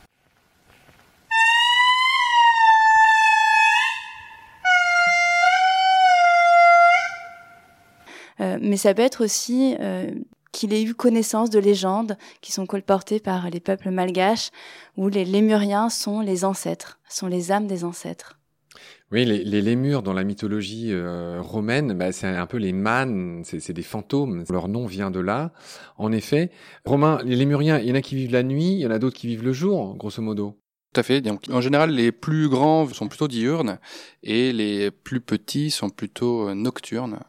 Euh, 8.41 8.57
mais 8.61 8.77
ça 8.77 8.93
peut 8.93 9.01
être 9.01 9.23
aussi 9.23 9.75
qu'il 10.51 10.73
ait 10.73 10.83
eu 10.83 10.93
connaissance 10.93 11.49
de 11.49 11.59
légendes 11.59 12.17
qui 12.41 12.51
sont 12.51 12.65
colportées 12.65 13.19
par 13.19 13.49
les 13.49 13.59
peuples 13.59 13.91
malgaches, 13.91 14.51
où 14.97 15.09
les 15.09 15.25
lémuriens 15.25 15.89
sont 15.89 16.21
les 16.21 16.45
ancêtres, 16.45 16.99
sont 17.09 17.27
les 17.27 17.51
âmes 17.51 17.67
des 17.67 17.83
ancêtres. 17.83 18.39
Oui, 19.11 19.25
les, 19.25 19.43
les 19.43 19.61
lémurs 19.61 20.03
dans 20.03 20.13
la 20.13 20.23
mythologie 20.23 20.91
euh, 20.91 21.41
romaine, 21.41 21.93
bah, 21.93 22.11
c'est 22.11 22.27
un 22.27 22.45
peu 22.45 22.57
les 22.57 22.73
mânes, 22.73 23.41
c'est 23.43 23.73
des 23.73 23.81
fantômes. 23.81 24.43
Leur 24.49 24.67
nom 24.67 24.85
vient 24.85 25.09
de 25.09 25.19
là. 25.19 25.51
En 25.97 26.11
effet, 26.11 26.51
Romain, 26.85 27.19
les 27.25 27.35
lémuriens, 27.35 27.79
il 27.79 27.87
y 27.87 27.91
en 27.91 27.95
a 27.95 28.01
qui 28.01 28.15
vivent 28.15 28.31
la 28.31 28.43
nuit, 28.43 28.73
il 28.73 28.79
y 28.79 28.85
en 28.85 28.91
a 28.91 28.99
d'autres 28.99 29.17
qui 29.17 29.25
vivent 29.25 29.43
le 29.43 29.53
jour, 29.53 29.95
grosso 29.97 30.21
modo. 30.21 30.59
Tout 30.93 30.99
à 31.01 31.03
fait. 31.03 31.21
Donc, 31.21 31.41
en 31.51 31.61
général, 31.61 31.91
les 31.91 32.11
plus 32.11 32.49
grands 32.49 32.87
sont 32.89 33.07
plutôt 33.07 33.27
diurnes 33.27 33.77
et 34.23 34.51
les 34.51 34.89
plus 34.91 35.21
petits 35.21 35.69
sont 35.69 35.89
plutôt 35.89 36.53
nocturnes. 36.55 37.19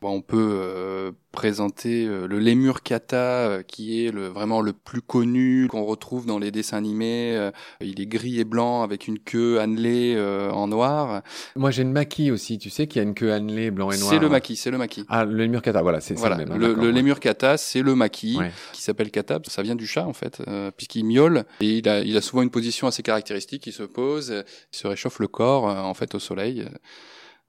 Bon, 0.00 0.10
on 0.10 0.20
peut 0.22 0.48
euh, 0.52 1.12
présenter 1.30 2.04
euh, 2.06 2.26
le 2.26 2.38
lémur 2.40 2.82
kata, 2.82 3.16
euh, 3.16 3.62
qui 3.62 4.04
est 4.04 4.10
le, 4.10 4.26
vraiment 4.26 4.62
le 4.62 4.72
plus 4.72 5.00
connu, 5.02 5.68
qu'on 5.68 5.84
retrouve 5.84 6.26
dans 6.26 6.38
les 6.40 6.50
dessins 6.50 6.78
animés. 6.78 7.36
Euh, 7.36 7.50
il 7.80 8.00
est 8.00 8.06
gris 8.06 8.40
et 8.40 8.44
blanc 8.44 8.82
avec 8.82 9.06
une 9.06 9.18
queue 9.20 9.60
annelée 9.60 10.14
euh, 10.16 10.50
en 10.50 10.66
noir. 10.66 11.22
Moi, 11.54 11.70
j'ai 11.70 11.84
le 11.84 11.90
maquis 11.90 12.30
aussi. 12.32 12.58
Tu 12.58 12.68
sais 12.70 12.86
qu'il 12.88 13.00
y 13.00 13.04
a 13.04 13.06
une 13.06 13.14
queue 13.14 13.32
annelée 13.32 13.70
blanc 13.70 13.90
et 13.92 13.98
noir. 13.98 14.10
C'est 14.10 14.18
le 14.18 14.28
maquis, 14.28 14.56
c'est 14.56 14.70
le 14.72 14.78
maquis. 14.78 15.04
Ah, 15.08 15.24
le 15.24 15.36
lémur 15.36 15.62
kata, 15.62 15.82
voilà, 15.82 16.00
c'est 16.00 16.14
voilà. 16.14 16.36
ça 16.36 16.44
même. 16.44 16.52
hein, 16.52 16.58
le, 16.58 16.74
le 16.74 16.90
lémur 16.90 17.20
kata, 17.20 17.58
c'est 17.58 17.82
le 17.82 17.94
maquis, 17.94 18.38
Ouais. 18.38 18.50
qui 18.72 18.82
s'appelle 18.82 19.10
kata. 19.12 19.38
Ça 19.46 19.62
vient 19.62 19.76
du 19.76 19.86
chat, 19.86 20.06
en 20.06 20.14
fait, 20.14 20.42
euh, 20.48 20.70
puisqu'il 20.76 21.04
miaule. 21.04 21.44
Et 21.60 21.78
il 21.78 21.88
a, 21.88 22.00
il 22.00 22.16
a 22.16 22.20
souvent 22.22 22.42
une 22.42 22.50
position 22.50 22.88
assez 22.88 23.02
caractéristique. 23.10 23.66
Il 23.66 23.72
se 23.72 23.82
pose, 23.82 24.30
euh, 24.30 24.42
il 24.72 24.78
se 24.78 24.86
réchauffe 24.86 25.18
le 25.18 25.26
corps, 25.26 25.68
euh, 25.68 25.80
en 25.80 25.94
fait, 25.94 26.14
au 26.14 26.20
soleil. 26.20 26.68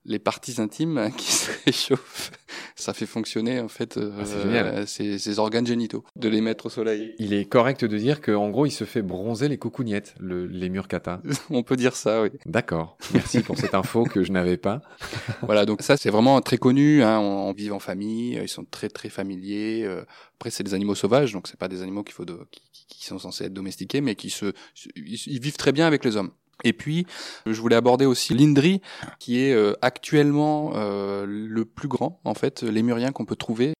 Les 0.04 0.18
parties 0.18 0.60
intimes 0.60 1.10
qui 1.16 1.30
se 1.32 1.50
réchauffent, 1.64 2.32
ça 2.74 2.92
fait 2.92 3.06
fonctionner, 3.06 3.60
en 3.60 3.68
fait, 3.68 3.96
euh, 3.98 4.12
Ah, 4.20 4.24
génial. 4.24 4.88
ses, 4.88 5.18
ses 5.18 5.38
organes 5.38 5.66
génitaux, 5.66 6.04
de 6.16 6.28
les 6.28 6.40
mettre 6.40 6.66
au 6.66 6.70
soleil. 6.70 7.14
Il 7.18 7.32
est 7.32 7.44
correct 7.44 7.84
de 7.84 7.96
dire 7.96 8.20
qu'en 8.20 8.50
gros, 8.50 8.66
il 8.66 8.72
se 8.72 8.82
fait 8.84 9.02
bronzer 9.02 9.48
les 9.48 9.58
coucougnettes, 9.58 10.14
le 10.18 10.46
lémur 10.46 10.88
kata. 10.88 11.22
On 11.50 11.62
peut 11.62 11.76
dire 11.76 11.94
ça, 11.94 12.22
oui. 12.22 12.30
D'accord. 12.46 12.98
Merci 13.14 13.40
pour 13.40 13.56
cette 13.56 13.74
info 13.74 14.02
que 14.04 14.24
je 14.24 14.32
n'avais 14.32 14.56
pas. 14.56 14.82
voilà, 15.42 15.66
donc 15.66 15.82
ça 15.82 15.96
c'est 15.96 16.10
vraiment 16.10 16.40
très 16.40 16.58
connu. 16.58 17.02
Hein, 17.02 17.20
on, 17.20 17.48
on 17.48 17.52
vit 17.52 17.70
en 17.70 17.78
famille, 17.78 18.38
euh, 18.38 18.42
ils 18.42 18.48
sont 18.48 18.64
très 18.64 18.88
très 18.88 19.08
familiers. 19.08 19.84
euh, 19.84 20.04
après 20.38 20.50
c'est 20.50 20.64
des 20.64 20.74
animaux 20.74 20.96
sauvages, 20.96 21.32
donc 21.32 21.46
c'est 21.46 21.58
pas 21.58 21.68
des 21.68 21.82
animaux 21.82 22.02
qu'il 22.02 22.14
faut 22.14 22.24
de, 22.24 22.36
qui, 22.50 22.62
qui- 22.72 22.86
qui 22.88 23.06
sont 23.06 23.18
censés 23.20 23.44
être 23.44 23.52
domestiqués, 23.54 24.00
mais 24.00 24.16
qui 24.16 24.30
se, 24.30 24.52
ils, 24.96 25.14
ils 25.26 25.40
vivent 25.40 25.56
très 25.56 25.70
bien 25.72 25.86
avec 25.86 26.04
les 26.04 26.16
hommes. 26.16 26.32
Et 26.62 26.72
puis, 26.72 27.06
je 27.46 27.60
voulais 27.60 27.76
aborder 27.76 28.06
aussi 28.06 28.34
l'Indri, 28.34 28.80
qui 29.18 29.40
est 29.40 29.52
euh, 29.52 29.74
actuellement 29.82 30.72
euh, 30.74 31.26
le 31.26 31.64
plus 31.64 31.88
grand, 31.88 32.20
en 32.24 32.34
fait, 32.34 32.62
lémurien 32.62 33.12
qu'on 33.12 33.24
peut 33.24 33.36
trouver. 33.36 33.72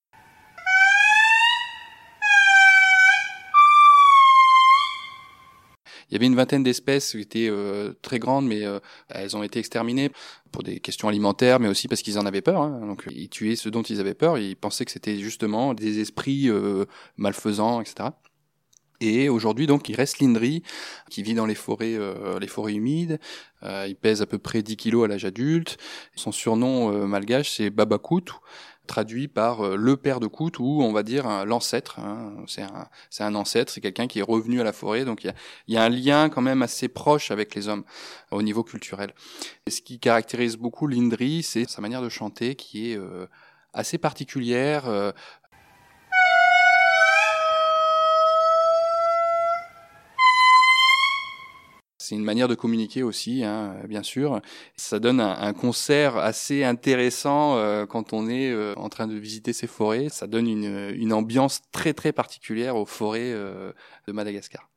Il 6.09 6.15
y 6.15 6.17
avait 6.17 6.27
une 6.27 6.35
vingtaine 6.35 6.63
d'espèces 6.63 7.13
qui 7.13 7.21
étaient 7.21 7.51
très 8.03 8.19
grandes, 8.19 8.47
mais 8.47 8.61
elles 9.09 9.35
ont 9.35 9.43
été 9.43 9.59
exterminées 9.59 10.11
pour 10.51 10.63
des 10.63 10.79
questions 10.79 11.09
alimentaires, 11.09 11.59
mais 11.59 11.69
aussi 11.69 11.89
parce 11.89 12.03
qu'ils 12.03 12.19
en 12.19 12.27
avaient 12.27 12.43
peur. 12.43 12.61
Hein. 12.61 12.81
Donc 12.87 13.05
ils 13.11 13.31
tuaient 13.31 13.57
ceux 13.57 13.71
dont 13.71 13.81
ils 13.81 13.99
avaient 13.99 14.13
peur. 14.13 14.37
Ils 14.37 14.55
pensaient 14.55 14.85
que 14.85 14.91
c'était 14.91 15.19
justement 15.21 15.73
des 15.73 16.01
esprits 16.01 16.51
malfaisants, 17.17 17.81
etc. 17.81 18.11
Et 19.03 19.29
aujourd'hui, 19.29 19.67
donc, 19.67 19.89
il 19.89 19.97
reste 19.97 20.21
l'Indri, 20.21 20.63
qui 21.11 21.25
vit 21.25 21.35
dans 21.35 21.45
les 21.45 21.57
forêts, 21.57 21.95
euh, 21.95 22.39
les 22.39 22.47
forêts 22.47 22.75
humides. 22.75 23.19
Euh, 23.65 23.85
il 23.89 23.97
pèse 23.97 24.23
à 24.23 24.27
peu 24.27 24.39
près 24.39 24.63
10 24.63 24.77
kilos 24.77 25.05
à 25.05 25.09
l'âge 25.09 25.25
adulte. 25.25 25.77
Son 26.15 26.31
surnom 26.31 26.93
euh, 26.93 27.07
malgache, 27.07 27.51
c'est 27.51 27.71
Babakout, 27.71 28.41
traduit 28.87 29.27
par 29.27 29.77
le 29.77 29.97
père 29.97 30.21
de 30.21 30.29
Kout, 30.29 30.61
ou 30.61 30.83
on 30.83 30.93
va 30.93 31.03
dire 31.03 31.45
l'ancêtre. 31.45 31.99
Hein. 31.99 32.33
C'est 32.47 32.63
un, 32.63 32.89
un 33.19 33.35
ancêtre, 33.35 33.73
c'est 33.73 33.81
quelqu'un 33.81 34.07
qui 34.07 34.21
est 34.21 34.23
revenu 34.23 34.61
à 34.61 34.65
la 34.65 34.73
forêt. 34.73 35.05
Donc, 35.05 35.25
il 35.25 35.29
y 35.29 35.31
a, 35.31 35.35
y 35.67 35.77
a 35.77 35.83
un 35.83 35.89
lien 35.89 36.29
quand 36.29 36.43
même 36.43 36.63
assez 36.63 36.87
proche 36.87 37.33
avec 37.33 37.57
les 37.57 37.67
hommes 37.67 37.83
au 38.31 38.43
niveau 38.43 38.63
culturel. 38.63 39.15
Et 39.67 39.71
ce 39.73 39.83
qui 39.83 39.99
caractérise 39.99 40.57
beaucoup 40.57 40.87
l'Indri, 40.87 41.43
c'est 41.43 41.69
sa 41.69 41.81
manière 41.81 42.03
de 42.03 42.09
chanter 42.09 42.55
qui 42.55 42.93
est 42.93 43.01
assez 43.73 43.99
particulière. 43.99 45.13
C'est 52.13 52.17
une 52.17 52.25
manière 52.25 52.47
de 52.47 52.55
communiquer 52.55 53.03
aussi, 53.03 53.43
hein, 53.43 53.75
bien 53.89 54.03
sûr. 54.03 54.43
Ça 54.77 54.99
donne 54.99 55.19
un, 55.19 55.55
concert 55.55 56.19
assez 56.19 56.63
intéressant 56.63 57.57
euh, 57.57 57.87
quand 57.87 58.13
on 58.13 58.29
est 58.29 58.51
euh, 58.51 58.75
en 58.77 58.91
train 58.91 59.07
de 59.07 59.15
visiter 59.15 59.55
ces 59.55 59.67
forêts. 59.67 60.11
Ça 60.11 60.27
donne 60.27 60.47
une, 60.47 61.13
ambiance 61.15 61.63
très 61.73 61.95
très 61.95 62.13
particulière 62.13 62.77
aux 62.77 62.85
forêts 62.85 63.33
euh, 63.33 63.73
de 64.07 64.13
Madagascar. 64.13 64.69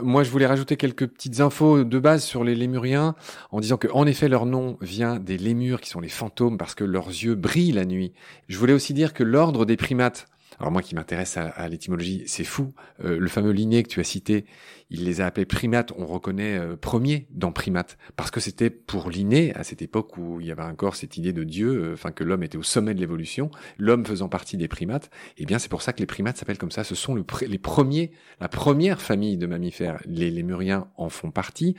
Moi, 0.00 0.22
je 0.22 0.30
voulais 0.30 0.46
rajouter 0.46 0.76
quelques 0.76 1.08
petites 1.08 1.40
infos 1.40 1.82
de 1.82 1.98
base 1.98 2.22
sur 2.22 2.44
les 2.44 2.54
lémuriens, 2.54 3.16
en 3.50 3.58
disant 3.58 3.76
que, 3.76 3.88
en 3.92 4.06
effet, 4.06 4.28
leur 4.28 4.46
nom 4.46 4.78
vient 4.80 5.18
des 5.18 5.38
lémures, 5.38 5.80
qui 5.80 5.90
sont 5.90 5.98
les 5.98 6.08
fantômes, 6.08 6.58
parce 6.58 6.76
que 6.76 6.84
leurs 6.84 7.08
yeux 7.08 7.34
brillent 7.34 7.72
la 7.72 7.86
nuit. 7.86 8.12
Je 8.46 8.56
voulais 8.56 8.72
aussi 8.72 8.94
dire 8.94 9.14
que 9.14 9.24
l'ordre 9.24 9.64
des 9.64 9.76
primates, 9.76 10.28
alors 10.58 10.72
moi 10.72 10.82
qui 10.82 10.94
m'intéresse 10.94 11.36
à, 11.36 11.68
l'étymologie, 11.68 12.22
c'est 12.26 12.44
fou. 12.44 12.72
Euh, 13.04 13.18
le 13.18 13.28
fameux 13.28 13.52
Linné 13.52 13.82
que 13.82 13.88
tu 13.88 14.00
as 14.00 14.04
cité, 14.04 14.44
il 14.90 15.04
les 15.04 15.20
a 15.20 15.26
appelés 15.26 15.46
primates. 15.46 15.92
On 15.96 16.06
reconnaît 16.06 16.58
euh, 16.58 16.76
premier 16.76 17.26
dans 17.30 17.52
primates 17.52 17.96
parce 18.16 18.30
que 18.30 18.40
c'était 18.40 18.70
pour 18.70 19.10
Linné 19.10 19.54
à 19.54 19.64
cette 19.64 19.82
époque 19.82 20.16
où 20.18 20.40
il 20.40 20.46
y 20.46 20.52
avait 20.52 20.62
encore 20.62 20.96
cette 20.96 21.16
idée 21.16 21.32
de 21.32 21.44
Dieu, 21.44 21.68
euh, 21.68 21.92
enfin 21.94 22.12
que 22.12 22.24
l'homme 22.24 22.42
était 22.42 22.58
au 22.58 22.62
sommet 22.62 22.94
de 22.94 23.00
l'évolution, 23.00 23.50
l'homme 23.78 24.04
faisant 24.04 24.28
partie 24.28 24.56
des 24.56 24.68
primates. 24.68 25.10
Eh 25.38 25.46
bien, 25.46 25.58
c'est 25.58 25.70
pour 25.70 25.82
ça 25.82 25.92
que 25.92 26.00
les 26.00 26.06
primates 26.06 26.36
s'appellent 26.36 26.58
comme 26.58 26.70
ça. 26.70 26.84
Ce 26.84 26.94
sont 26.94 27.14
les 27.14 27.58
premiers, 27.58 28.12
la 28.40 28.48
première 28.48 29.00
famille 29.00 29.36
de 29.36 29.46
mammifères. 29.46 30.00
Les 30.06 30.30
lémuriens 30.30 30.88
en 30.96 31.08
font 31.08 31.30
partie. 31.30 31.74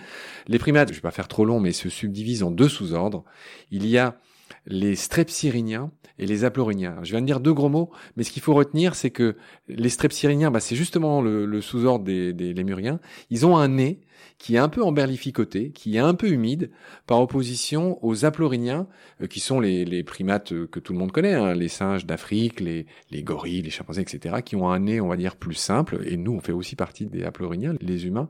Les 0.48 0.60
primates, 0.60 0.90
je 0.90 0.96
vais 0.96 1.02
pas 1.02 1.12
faire 1.12 1.28
trop 1.28 1.46
long, 1.46 1.60
mais 1.60 1.72
se 1.72 1.90
subdivisent 1.90 2.44
en 2.44 2.52
deux 2.52 2.70
sous-ordres. 2.70 3.24
Il 3.72 3.86
y 3.86 3.98
a 3.98 4.18
les 4.66 4.96
strepsiriniens 4.96 5.92
et 6.20 6.26
les 6.26 6.46
aploriniens. 6.46 6.98
Je 7.04 7.12
viens 7.12 7.22
de 7.22 7.26
dire 7.26 7.40
deux 7.40 7.54
gros 7.54 7.70
mots, 7.70 7.90
mais 8.16 8.24
ce 8.24 8.32
qu'il 8.32 8.42
faut 8.42 8.54
retenir, 8.54 8.96
c'est 8.96 9.10
que 9.10 9.36
les 9.68 9.90
strepsiriniens, 9.90 10.52
bah, 10.52 10.60
c'est 10.60 10.76
justement 10.76 11.22
le, 11.22 11.62
sous-ordre 11.62 12.06
des, 12.06 12.34
des, 12.34 12.54
lémuriens. 12.54 13.00
Ils 13.30 13.46
ont 13.46 13.58
un 13.58 13.68
nez 13.68 14.00
qui 14.38 14.56
est 14.56 14.60
un 14.60 14.70
peu 14.70 14.84
emberlificoté, 14.84 15.72
qui 15.72 15.96
est 15.96 16.00
un 16.00 16.14
peu 16.14 16.28
humide, 16.28 16.70
par 17.08 17.22
opposition 17.22 18.04
aux 18.06 18.26
aploriniens, 18.26 18.88
euh, 19.22 19.28
qui 19.28 19.40
sont 19.40 19.60
les, 19.60 20.04
primates 20.04 20.52
euh, 20.52 20.68
que 20.68 20.80
tout 20.80 20.94
le 20.94 21.00
monde 21.00 21.12
connaît, 21.12 21.34
hein, 21.34 21.54
les 21.54 21.68
singes 21.68 22.06
d'Afrique, 22.06 22.60
les, 22.60 22.86
les 23.10 23.24
gorilles, 23.24 23.62
les 23.62 23.70
chimpanzés, 23.70 24.02
etc., 24.02 24.38
qui 24.44 24.56
ont 24.56 24.70
un 24.70 24.80
nez, 24.80 25.02
on 25.02 25.08
va 25.08 25.18
dire, 25.18 25.36
plus 25.36 25.56
simple, 25.56 26.02
et 26.06 26.18
nous, 26.18 26.34
on 26.34 26.42
fait 26.42 26.52
aussi 26.52 26.76
partie 26.76 27.06
des 27.06 27.24
aploriniens, 27.24 27.76
les 27.82 28.06
humains. 28.06 28.30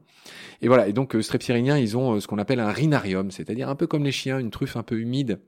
Et 0.62 0.68
voilà, 0.68 0.88
et 0.88 0.94
donc, 0.94 1.16
euh, 1.16 1.22
strepsiriniens, 1.22 1.78
ils 1.78 1.98
ont 1.98 2.20
ce 2.20 2.28
qu'on 2.28 2.38
appelle 2.38 2.60
un 2.60 2.72
rhinarium, 2.72 3.32
c'est-à-dire 3.32 3.70
un 3.70 3.76
peu 3.76 3.88
comme 3.88 4.04
les 4.04 4.12
chiens, 4.12 4.40
une 4.40 4.52
truffe 4.52 4.78
un 4.78 4.84
peu 4.84 5.00
humide, 5.00 5.40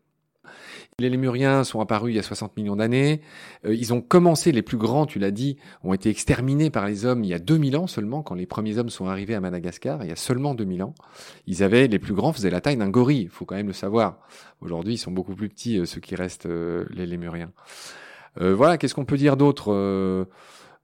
les 0.99 1.09
lémuriens 1.09 1.65
sont 1.65 1.81
apparus 1.81 2.13
il 2.13 2.15
y 2.15 2.19
a 2.19 2.23
60 2.23 2.55
millions 2.55 2.77
d'années. 2.77 3.19
Euh, 3.65 3.75
ils 3.75 3.93
ont 3.93 3.99
commencé, 3.99 4.53
les 4.53 4.61
plus 4.61 4.77
grands, 4.77 5.05
tu 5.05 5.19
l'as 5.19 5.31
dit, 5.31 5.57
ont 5.83 5.93
été 5.93 6.09
exterminés 6.09 6.69
par 6.69 6.87
les 6.87 7.05
hommes 7.05 7.25
il 7.25 7.29
y 7.29 7.33
a 7.33 7.39
2000 7.39 7.75
ans 7.75 7.87
seulement, 7.87 8.23
quand 8.23 8.35
les 8.35 8.45
premiers 8.45 8.77
hommes 8.77 8.89
sont 8.89 9.07
arrivés 9.07 9.35
à 9.35 9.41
Madagascar, 9.41 10.03
il 10.03 10.09
y 10.09 10.13
a 10.13 10.15
seulement 10.15 10.55
2000 10.55 10.83
ans. 10.83 10.95
Ils 11.47 11.63
avaient, 11.63 11.87
les 11.87 11.99
plus 11.99 12.13
grands 12.13 12.31
faisaient 12.31 12.49
la 12.49 12.61
taille 12.61 12.77
d'un 12.77 12.89
gorille, 12.89 13.23
il 13.23 13.29
faut 13.29 13.43
quand 13.43 13.55
même 13.55 13.67
le 13.67 13.73
savoir. 13.73 14.19
Aujourd'hui, 14.61 14.93
ils 14.93 14.97
sont 14.97 15.11
beaucoup 15.11 15.35
plus 15.35 15.49
petits, 15.49 15.79
euh, 15.79 15.85
ceux 15.85 15.99
qui 15.99 16.15
restent, 16.15 16.45
euh, 16.45 16.85
les 16.91 17.05
lémuriens. 17.05 17.51
voilà, 18.37 18.77
qu'est-ce 18.77 18.95
qu'on 18.95 19.05
peut 19.05 19.17
dire 19.17 19.37
d'autre 19.37 19.71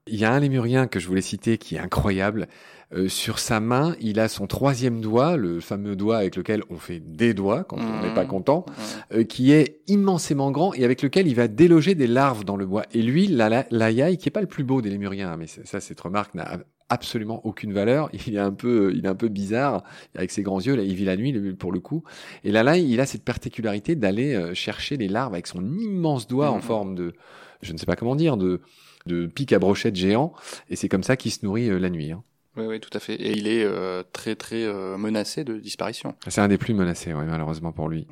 Il 0.08 0.18
y 0.18 0.24
a 0.24 0.32
un 0.32 0.40
lémurien 0.40 0.88
que 0.88 0.98
je 0.98 1.06
voulais 1.06 1.22
citer 1.22 1.58
qui 1.58 1.76
est 1.76 1.78
incroyable. 1.78 2.48
Euh, 2.92 3.08
sur 3.08 3.38
sa 3.38 3.60
main, 3.60 3.94
il 4.00 4.18
a 4.18 4.28
son 4.28 4.48
troisième 4.48 5.00
doigt, 5.00 5.36
le 5.36 5.60
fameux 5.60 5.94
doigt 5.94 6.18
avec 6.18 6.34
lequel 6.34 6.62
on 6.70 6.76
fait 6.76 6.98
des 6.98 7.34
doigts 7.34 7.62
quand 7.62 7.78
on 7.78 8.02
n'est 8.02 8.12
pas 8.12 8.24
mmh. 8.24 8.28
content, 8.28 8.66
mmh. 8.66 9.14
euh, 9.14 9.24
qui 9.24 9.52
est 9.52 9.80
immensément 9.86 10.50
grand 10.50 10.74
et 10.74 10.84
avec 10.84 11.02
lequel 11.02 11.28
il 11.28 11.36
va 11.36 11.46
déloger 11.46 11.94
des 11.94 12.08
larves 12.08 12.44
dans 12.44 12.56
le 12.56 12.66
bois. 12.66 12.84
Et 12.92 13.00
lui, 13.00 13.28
la, 13.28 13.64
la, 13.70 14.16
qui 14.16 14.28
est 14.28 14.32
pas 14.32 14.40
le 14.40 14.48
plus 14.48 14.64
beau 14.64 14.82
des 14.82 14.90
lémuriens, 14.90 15.32
hein, 15.32 15.36
mais 15.38 15.46
ça, 15.46 15.80
cette 15.80 16.00
remarque 16.00 16.34
n'a 16.34 16.58
absolument 16.88 17.40
aucune 17.46 17.72
valeur. 17.72 18.10
Il 18.26 18.34
est 18.34 18.40
un 18.40 18.52
peu, 18.52 18.92
il 18.94 19.06
est 19.06 19.08
un 19.08 19.14
peu 19.14 19.28
bizarre 19.28 19.84
avec 20.14 20.30
ses 20.32 20.42
grands 20.42 20.60
yeux. 20.60 20.74
Là, 20.74 20.82
il 20.82 20.94
vit 20.94 21.06
la 21.06 21.16
nuit 21.16 21.32
pour 21.54 21.72
le 21.72 21.80
coup. 21.80 22.02
Et 22.44 22.50
là, 22.50 22.62
là, 22.62 22.76
il 22.76 23.00
a 23.00 23.06
cette 23.06 23.24
particularité 23.24 23.94
d'aller 23.94 24.34
euh, 24.34 24.52
chercher 24.52 24.96
les 24.96 25.08
larves 25.08 25.32
avec 25.32 25.46
son 25.46 25.64
immense 25.64 26.26
doigt 26.26 26.50
en 26.50 26.58
mmh. 26.58 26.62
forme 26.62 26.94
de, 26.94 27.14
je 27.62 27.72
ne 27.72 27.78
sais 27.78 27.86
pas 27.86 27.96
comment 27.96 28.16
dire, 28.16 28.36
de 28.36 28.60
de 29.06 29.26
pic 29.26 29.52
à 29.52 29.58
brochette 29.58 29.96
géant. 29.96 30.32
Et 30.70 30.76
c'est 30.76 30.88
comme 30.88 31.02
ça 31.02 31.16
qu'il 31.16 31.32
se 31.32 31.44
nourrit 31.44 31.68
la 31.68 31.90
nuit. 31.90 32.12
Hein. 32.12 32.22
Oui, 32.56 32.66
oui, 32.66 32.80
tout 32.80 32.90
à 32.92 33.00
fait. 33.00 33.14
Et 33.14 33.32
il 33.32 33.46
est 33.46 33.64
euh, 33.64 34.02
très, 34.12 34.34
très 34.36 34.62
euh, 34.62 34.98
menacé 34.98 35.44
de 35.44 35.56
disparition. 35.56 36.14
C'est 36.28 36.40
un 36.40 36.48
des 36.48 36.58
plus 36.58 36.74
menacés, 36.74 37.14
oui, 37.14 37.24
malheureusement 37.26 37.72
pour 37.72 37.88
lui. 37.88 38.06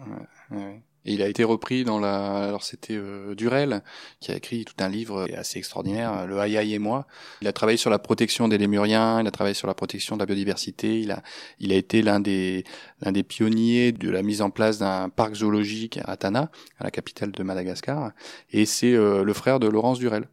Ouais, 0.50 0.58
ouais. 0.58 0.82
Et 1.06 1.14
il 1.14 1.22
a 1.22 1.28
été 1.28 1.44
repris 1.44 1.84
dans 1.84 1.98
la. 1.98 2.44
Alors 2.44 2.62
c'était 2.62 2.96
euh, 2.96 3.34
Durel 3.34 3.82
qui 4.20 4.32
a 4.32 4.36
écrit 4.36 4.66
tout 4.66 4.74
un 4.80 4.88
livre 4.88 5.26
assez 5.34 5.58
extraordinaire, 5.58 6.26
Le 6.26 6.38
Aïe 6.38 6.74
et 6.74 6.78
moi. 6.78 7.06
Il 7.40 7.48
a 7.48 7.54
travaillé 7.54 7.78
sur 7.78 7.88
la 7.88 7.98
protection 7.98 8.48
des 8.48 8.58
lémuriens, 8.58 9.20
il 9.20 9.26
a 9.26 9.30
travaillé 9.30 9.54
sur 9.54 9.66
la 9.66 9.72
protection 9.72 10.16
de 10.16 10.20
la 10.20 10.26
biodiversité. 10.26 11.00
Il 11.00 11.10
a, 11.10 11.22
il 11.58 11.72
a 11.72 11.76
été 11.76 12.02
l'un 12.02 12.20
des, 12.20 12.64
l'un 13.00 13.12
des 13.12 13.22
pionniers 13.22 13.92
de 13.92 14.10
la 14.10 14.22
mise 14.22 14.42
en 14.42 14.50
place 14.50 14.78
d'un 14.78 15.08
parc 15.08 15.36
zoologique 15.36 16.00
à 16.04 16.18
Tana, 16.18 16.50
à 16.78 16.84
la 16.84 16.90
capitale 16.90 17.32
de 17.32 17.42
Madagascar. 17.42 18.12
Et 18.50 18.66
c'est 18.66 18.92
le 18.92 19.32
frère 19.32 19.58
de 19.58 19.68
Laurence 19.68 19.98
Durel. 19.98 20.28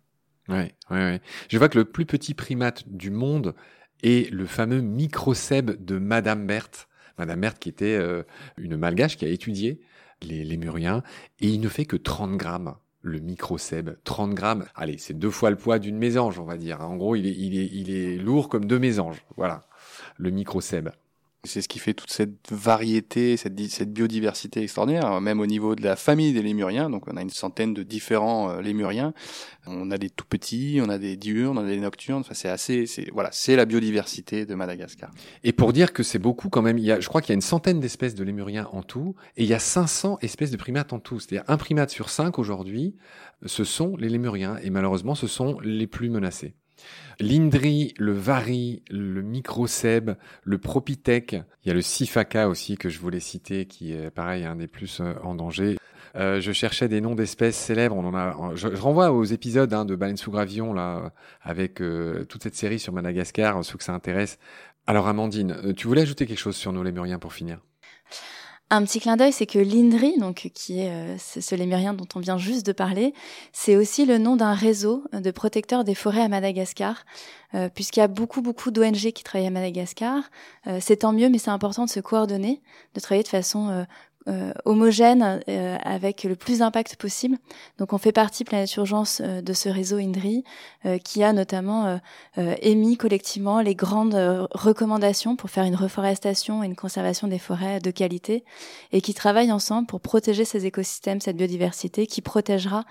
Oui, 0.50 0.72
oui, 0.90 0.98
oui. 0.98 1.20
Je 1.50 1.58
vois 1.58 1.70
que 1.70 1.78
le 1.78 1.86
plus 1.86 2.06
petit 2.06 2.34
primate 2.34 2.88
du 2.88 3.12
monde 3.12 3.56
et 4.04 4.30
le 4.32 4.46
fameux 4.46 4.82
microcèbe 4.82 5.84
de 5.84 5.98
Madame 5.98 6.48
Berthe. 6.48 6.88
Madame 7.18 7.42
Berthe 7.42 7.60
qui 7.60 7.70
était 7.70 7.96
euh, 7.96 8.24
une 8.58 8.78
malgache 8.78 9.18
qui 9.18 9.26
a 9.26 9.30
étudié 9.30 9.82
les 10.22 10.44
lémuriens 10.44 11.04
et 11.40 11.48
il 11.48 11.60
ne 11.60 11.70
fait 11.70 11.86
que 11.86 11.98
30 11.98 12.38
grammes 12.38 12.76
le 13.02 13.20
microcèbe. 13.20 13.98
30 14.04 14.34
grammes, 14.34 14.66
allez, 14.76 14.98
c'est 14.98 15.14
deux 15.14 15.30
fois 15.30 15.50
le 15.50 15.56
poids 15.56 15.80
d'une 15.80 15.98
mésange, 15.98 16.40
on 16.40 16.46
va 16.46 16.58
dire. 16.58 16.82
En 16.82 16.98
gros, 16.98 17.16
il 17.16 17.26
est, 17.26 17.36
il 17.38 17.58
est, 17.58 17.70
il 17.72 17.90
est 17.90 18.18
lourd 18.18 18.50
comme 18.50 18.66
deux 18.66 18.80
mésanges. 18.80 19.24
Voilà, 19.38 19.68
le 20.18 20.30
microcèbe. 20.30 20.90
C'est 21.48 21.62
ce 21.62 21.68
qui 21.68 21.80
fait 21.80 21.94
toute 21.94 22.12
cette 22.12 22.52
variété, 22.52 23.38
cette, 23.38 23.56
biodiversité 23.92 24.62
extraordinaire, 24.62 25.20
même 25.22 25.40
au 25.40 25.46
niveau 25.46 25.76
de 25.76 25.84
la 25.84 25.96
famille 25.96 26.34
des 26.34 26.42
lémuriens. 26.42 26.90
Donc 26.90 27.08
on 27.08 27.18
a 27.18 27.22
une 27.22 27.30
centaine 27.30 27.74
de 27.74 27.84
différents 27.84 28.52
euh, 28.52 28.62
lémuriens. 28.62 29.14
On 29.66 29.90
a 29.92 29.98
des 29.98 30.10
tout 30.10 30.26
petits, 30.26 30.80
on 30.84 30.90
a 30.90 30.98
des 30.98 31.18
diurnes, 31.18 31.58
on 31.58 31.64
a 31.64 31.68
des 31.68 31.80
nocturnes. 31.80 32.22
Enfin, 32.22 32.34
c'est 32.34 32.50
assez, 32.50 32.86
c'est 32.86 33.10
voilà, 33.12 33.30
c'est 33.32 33.56
la 33.56 33.66
biodiversité 33.66 34.46
de 34.46 34.56
Madagascar. 34.56 35.12
Et 35.44 35.54
pour 35.54 35.74
dire 35.74 35.94
que 35.94 36.04
c'est 36.04 36.20
beaucoup 36.20 36.50
quand 36.50 36.62
même, 36.62 36.78
il 36.78 36.86
y 36.86 36.92
a, 36.92 37.00
je 37.00 37.08
crois 37.08 37.22
qu'il 37.22 37.30
y 37.30 37.34
a 37.34 37.36
une 37.36 37.42
centaine 37.42 37.80
d'espèces 37.80 38.16
de 38.16 38.24
lémuriens 38.24 38.68
en 38.72 38.84
tout, 38.84 39.16
et 39.36 39.44
il 39.44 39.50
y 39.50 39.54
a 39.54 39.60
500 39.60 40.20
espèces 40.22 40.52
de 40.52 40.58
primates 40.58 40.94
en 40.94 41.00
tout. 41.00 41.20
C'est-à-dire 41.20 41.44
un 41.48 41.58
primate 41.58 41.90
sur 41.90 42.10
cinq 42.10 42.40
aujourd'hui, 42.40 42.96
ce 43.46 43.64
sont 43.64 43.96
les 43.98 44.10
lémuriens, 44.10 44.58
et 44.64 44.70
malheureusement, 44.70 45.16
ce 45.16 45.28
sont 45.28 45.60
les 45.62 45.88
plus 45.88 46.10
menacés. 46.10 46.56
L'Indri, 47.20 47.94
le 47.98 48.14
Vari, 48.14 48.84
le 48.90 49.22
Microceb, 49.22 50.12
le 50.44 50.58
Propitech. 50.58 51.34
Il 51.64 51.68
y 51.68 51.72
a 51.72 51.74
le 51.74 51.82
Sifaka 51.82 52.48
aussi 52.48 52.78
que 52.78 52.90
je 52.90 53.00
voulais 53.00 53.20
citer, 53.20 53.66
qui 53.66 53.94
est 53.94 54.12
pareil 54.12 54.46
un 54.46 54.56
des 54.56 54.68
plus 54.68 55.00
euh, 55.00 55.14
en 55.24 55.36
danger. 55.36 55.78
Euh, 56.16 56.40
je 56.42 56.52
cherchais 56.52 56.88
des 56.88 57.02
noms 57.02 57.16
d'espèces 57.16 57.58
célèbres. 57.58 57.96
On 57.96 58.06
en 58.06 58.16
a. 58.16 58.56
Je, 58.56 58.68
renvoie 58.68 59.12
aux 59.12 59.24
épisodes 59.24 59.74
hein, 59.74 59.86
de 59.86 59.96
Baleine 59.96 60.18
sous 60.18 60.32
gravillon 60.32 60.74
là, 60.74 61.12
avec 61.42 61.82
euh, 61.82 62.26
toute 62.26 62.44
cette 62.44 62.56
série 62.56 62.80
sur 62.80 62.94
Madagascar, 62.94 63.64
ceux 63.64 63.78
que 63.78 63.84
ça 63.84 63.94
intéresse. 63.94 64.38
Alors 64.86 65.08
Amandine, 65.08 65.74
tu 65.76 65.88
voulais 65.88 66.04
ajouter 66.04 66.26
quelque 66.26 66.40
chose 66.40 66.56
sur 66.56 66.72
nos 66.72 66.82
lémuriens 66.82 67.20
pour 67.20 67.34
finir? 67.34 67.60
Un 68.70 68.84
petit 68.84 69.00
clin 69.00 69.16
d'œil, 69.16 69.32
c'est 69.32 69.46
que 69.46 69.60
l'INDRI, 69.60 70.18
donc 70.18 70.52
qui 70.54 70.82
est 70.82 70.90
euh, 70.90 71.18
ce 71.18 71.56
lémurien 71.56 71.94
dont 71.94 72.08
on 72.16 72.20
vient 72.20 72.38
juste 72.38 72.66
de 72.66 72.74
parler, 72.74 73.14
c'est 73.54 73.78
aussi 73.78 74.06
le 74.06 74.18
nom 74.18 74.36
d'un 74.36 74.54
réseau 74.54 75.06
de 75.14 75.32
protecteurs 75.32 75.86
des 75.86 75.96
forêts 75.96 76.22
à 76.22 76.28
Madagascar, 76.28 77.06
euh, 77.54 77.70
puisqu'il 77.74 78.02
y 78.02 78.04
a 78.04 78.10
beaucoup 78.10 78.42
beaucoup 78.42 78.70
d'ONG 78.72 79.12
qui 79.14 79.24
travaillent 79.24 79.48
à 79.48 79.52
Madagascar. 79.52 80.24
Euh, 80.68 80.80
c'est 80.82 80.98
tant 80.98 81.14
mieux, 81.14 81.30
mais 81.30 81.38
c'est 81.38 81.50
important 81.50 81.86
de 81.86 81.90
se 81.90 82.02
coordonner, 82.02 82.62
de 82.94 83.00
travailler 83.00 83.24
de 83.24 83.30
façon 83.30 83.86
euh, 84.28 84.52
homogène 84.66 85.40
euh, 85.48 85.78
avec 85.84 86.26
le 86.26 86.36
plus 86.36 86.60
d'impact 86.60 86.98
possible. 86.98 87.38
Donc 87.78 87.94
on 87.94 87.98
fait 87.98 88.12
partie 88.12 88.44
Planète 88.44 88.76
Urgence 88.76 89.22
euh, 89.24 89.42
de 89.42 89.54
ce 89.54 89.70
réseau 89.70 89.98
INDRI 89.98 90.44
qui 91.04 91.24
a 91.24 91.34
notamment 91.34 92.00
émis 92.38 92.96
collectivement 92.96 93.60
les 93.60 93.76
grandes 93.76 94.16
recommandations 94.52 95.36
pour 95.36 95.50
faire 95.50 95.66
une 95.66 95.76
reforestation 95.76 96.64
et 96.64 96.68
une 96.68 96.76
conservation 96.76 97.28
des 97.28 97.40
forêts 97.40 97.82
de 97.82 97.92
qualité 97.92 98.46
et 98.94 99.02
qui 99.02 99.14
travaille 99.14 99.52
ensemble 99.52 99.88
pour 99.88 100.00
protéger 100.00 100.46
ces 100.46 100.66
écosystèmes, 100.66 101.20
cette 101.20 101.36
biodiversité 101.36 102.08
qui 102.08 102.22
protégera 102.22 102.86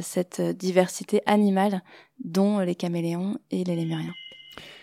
cette 0.00 0.40
diversité 0.40 1.22
animale 1.26 1.82
dont 2.22 2.60
les 2.60 2.76
caméléons 2.76 3.38
et 3.50 3.64
les 3.64 3.74
lémuriens. 3.74 4.14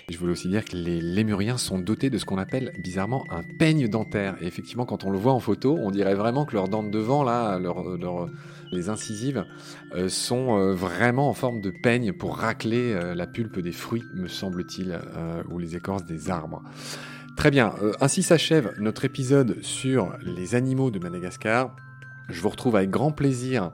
Je 0.10 0.18
voulais 0.18 0.32
aussi 0.32 0.48
dire 0.48 0.66
que 0.66 0.76
les 0.76 1.00
lémuriens 1.02 1.58
sont 1.58 1.80
dotés 1.80 2.10
de 2.10 2.18
ce 2.18 2.26
qu'on 2.26 2.38
appelle 2.38 2.74
bizarrement 2.80 3.26
un 3.30 3.44
peigne 3.44 3.88
dentaire. 3.88 4.36
Et 4.42 4.48
effectivement, 4.48 4.86
quand 4.86 5.04
on 5.04 5.10
le 5.10 5.18
voit 5.18 5.34
en 5.34 5.40
photo, 5.40 5.78
on 5.80 5.92
dirait 5.92 6.16
vraiment 6.16 6.46
que 6.46 6.54
leurs 6.54 6.68
dents 6.68 6.84
de 6.84 6.90
devant, 6.90 7.24
là, 7.24 7.60
les 8.72 8.90
incisives, 8.90 9.46
euh, 9.96 10.10
sont 10.10 10.58
euh, 10.58 10.74
vraiment 10.74 11.30
en 11.30 11.34
forme 11.34 11.62
de 11.62 11.72
peigne 11.72 12.14
pour 12.14 12.38
racler 12.38 12.94
euh, 12.94 13.14
la 13.16 13.28
pulpe 13.28 13.60
des 13.60 13.72
fruits, 13.72 14.04
me 14.14 14.28
semble-t-il, 14.28 15.00
ou 15.50 15.60
les 15.60 15.76
écorces 15.76 16.06
des 16.06 16.30
arbres. 16.30 16.62
Très 17.38 17.52
bien, 17.52 17.74
ainsi 18.02 18.24
s'achève 18.24 18.74
notre 18.80 19.06
épisode 19.06 19.58
sur 19.62 20.14
les 20.22 20.56
animaux 20.56 20.92
de 20.92 21.00
Madagascar. 21.00 21.76
Je 22.30 22.42
vous 22.42 22.50
retrouve 22.50 22.76
avec 22.76 22.90
grand 22.90 23.12
plaisir 23.12 23.72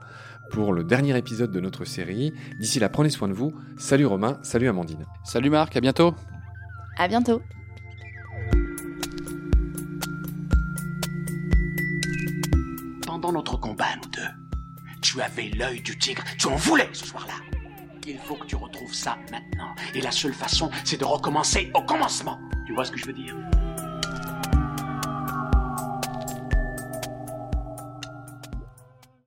pour 0.50 0.72
le 0.72 0.84
dernier 0.84 1.16
épisode 1.16 1.50
de 1.50 1.60
notre 1.60 1.84
série. 1.84 2.32
D'ici 2.58 2.78
là, 2.78 2.88
prenez 2.88 3.10
soin 3.10 3.28
de 3.28 3.32
vous. 3.32 3.54
Salut 3.76 4.06
Romain, 4.06 4.38
salut 4.42 4.68
Amandine. 4.68 5.04
Salut 5.24 5.50
Marc, 5.50 5.76
à 5.76 5.80
bientôt. 5.80 6.14
À 6.96 7.08
bientôt. 7.08 7.42
Pendant 13.06 13.32
notre 13.32 13.56
combat, 13.56 13.96
nous 14.02 14.10
deux, 14.10 14.92
tu 15.00 15.20
avais 15.20 15.50
l'œil 15.50 15.80
du 15.80 15.98
tigre, 15.98 16.22
tu 16.38 16.46
en 16.46 16.56
voulais 16.56 16.88
ce 16.92 17.06
soir-là. 17.06 17.34
Il 18.06 18.18
faut 18.18 18.36
que 18.36 18.46
tu 18.46 18.56
retrouves 18.56 18.94
ça 18.94 19.18
maintenant. 19.30 19.74
Et 19.94 20.00
la 20.00 20.10
seule 20.10 20.32
façon, 20.32 20.70
c'est 20.84 20.98
de 20.98 21.04
recommencer 21.04 21.70
au 21.74 21.82
commencement. 21.82 22.38
Tu 22.66 22.74
vois 22.74 22.86
ce 22.86 22.92
que 22.92 22.98
je 22.98 23.06
veux 23.06 23.12
dire? 23.12 23.36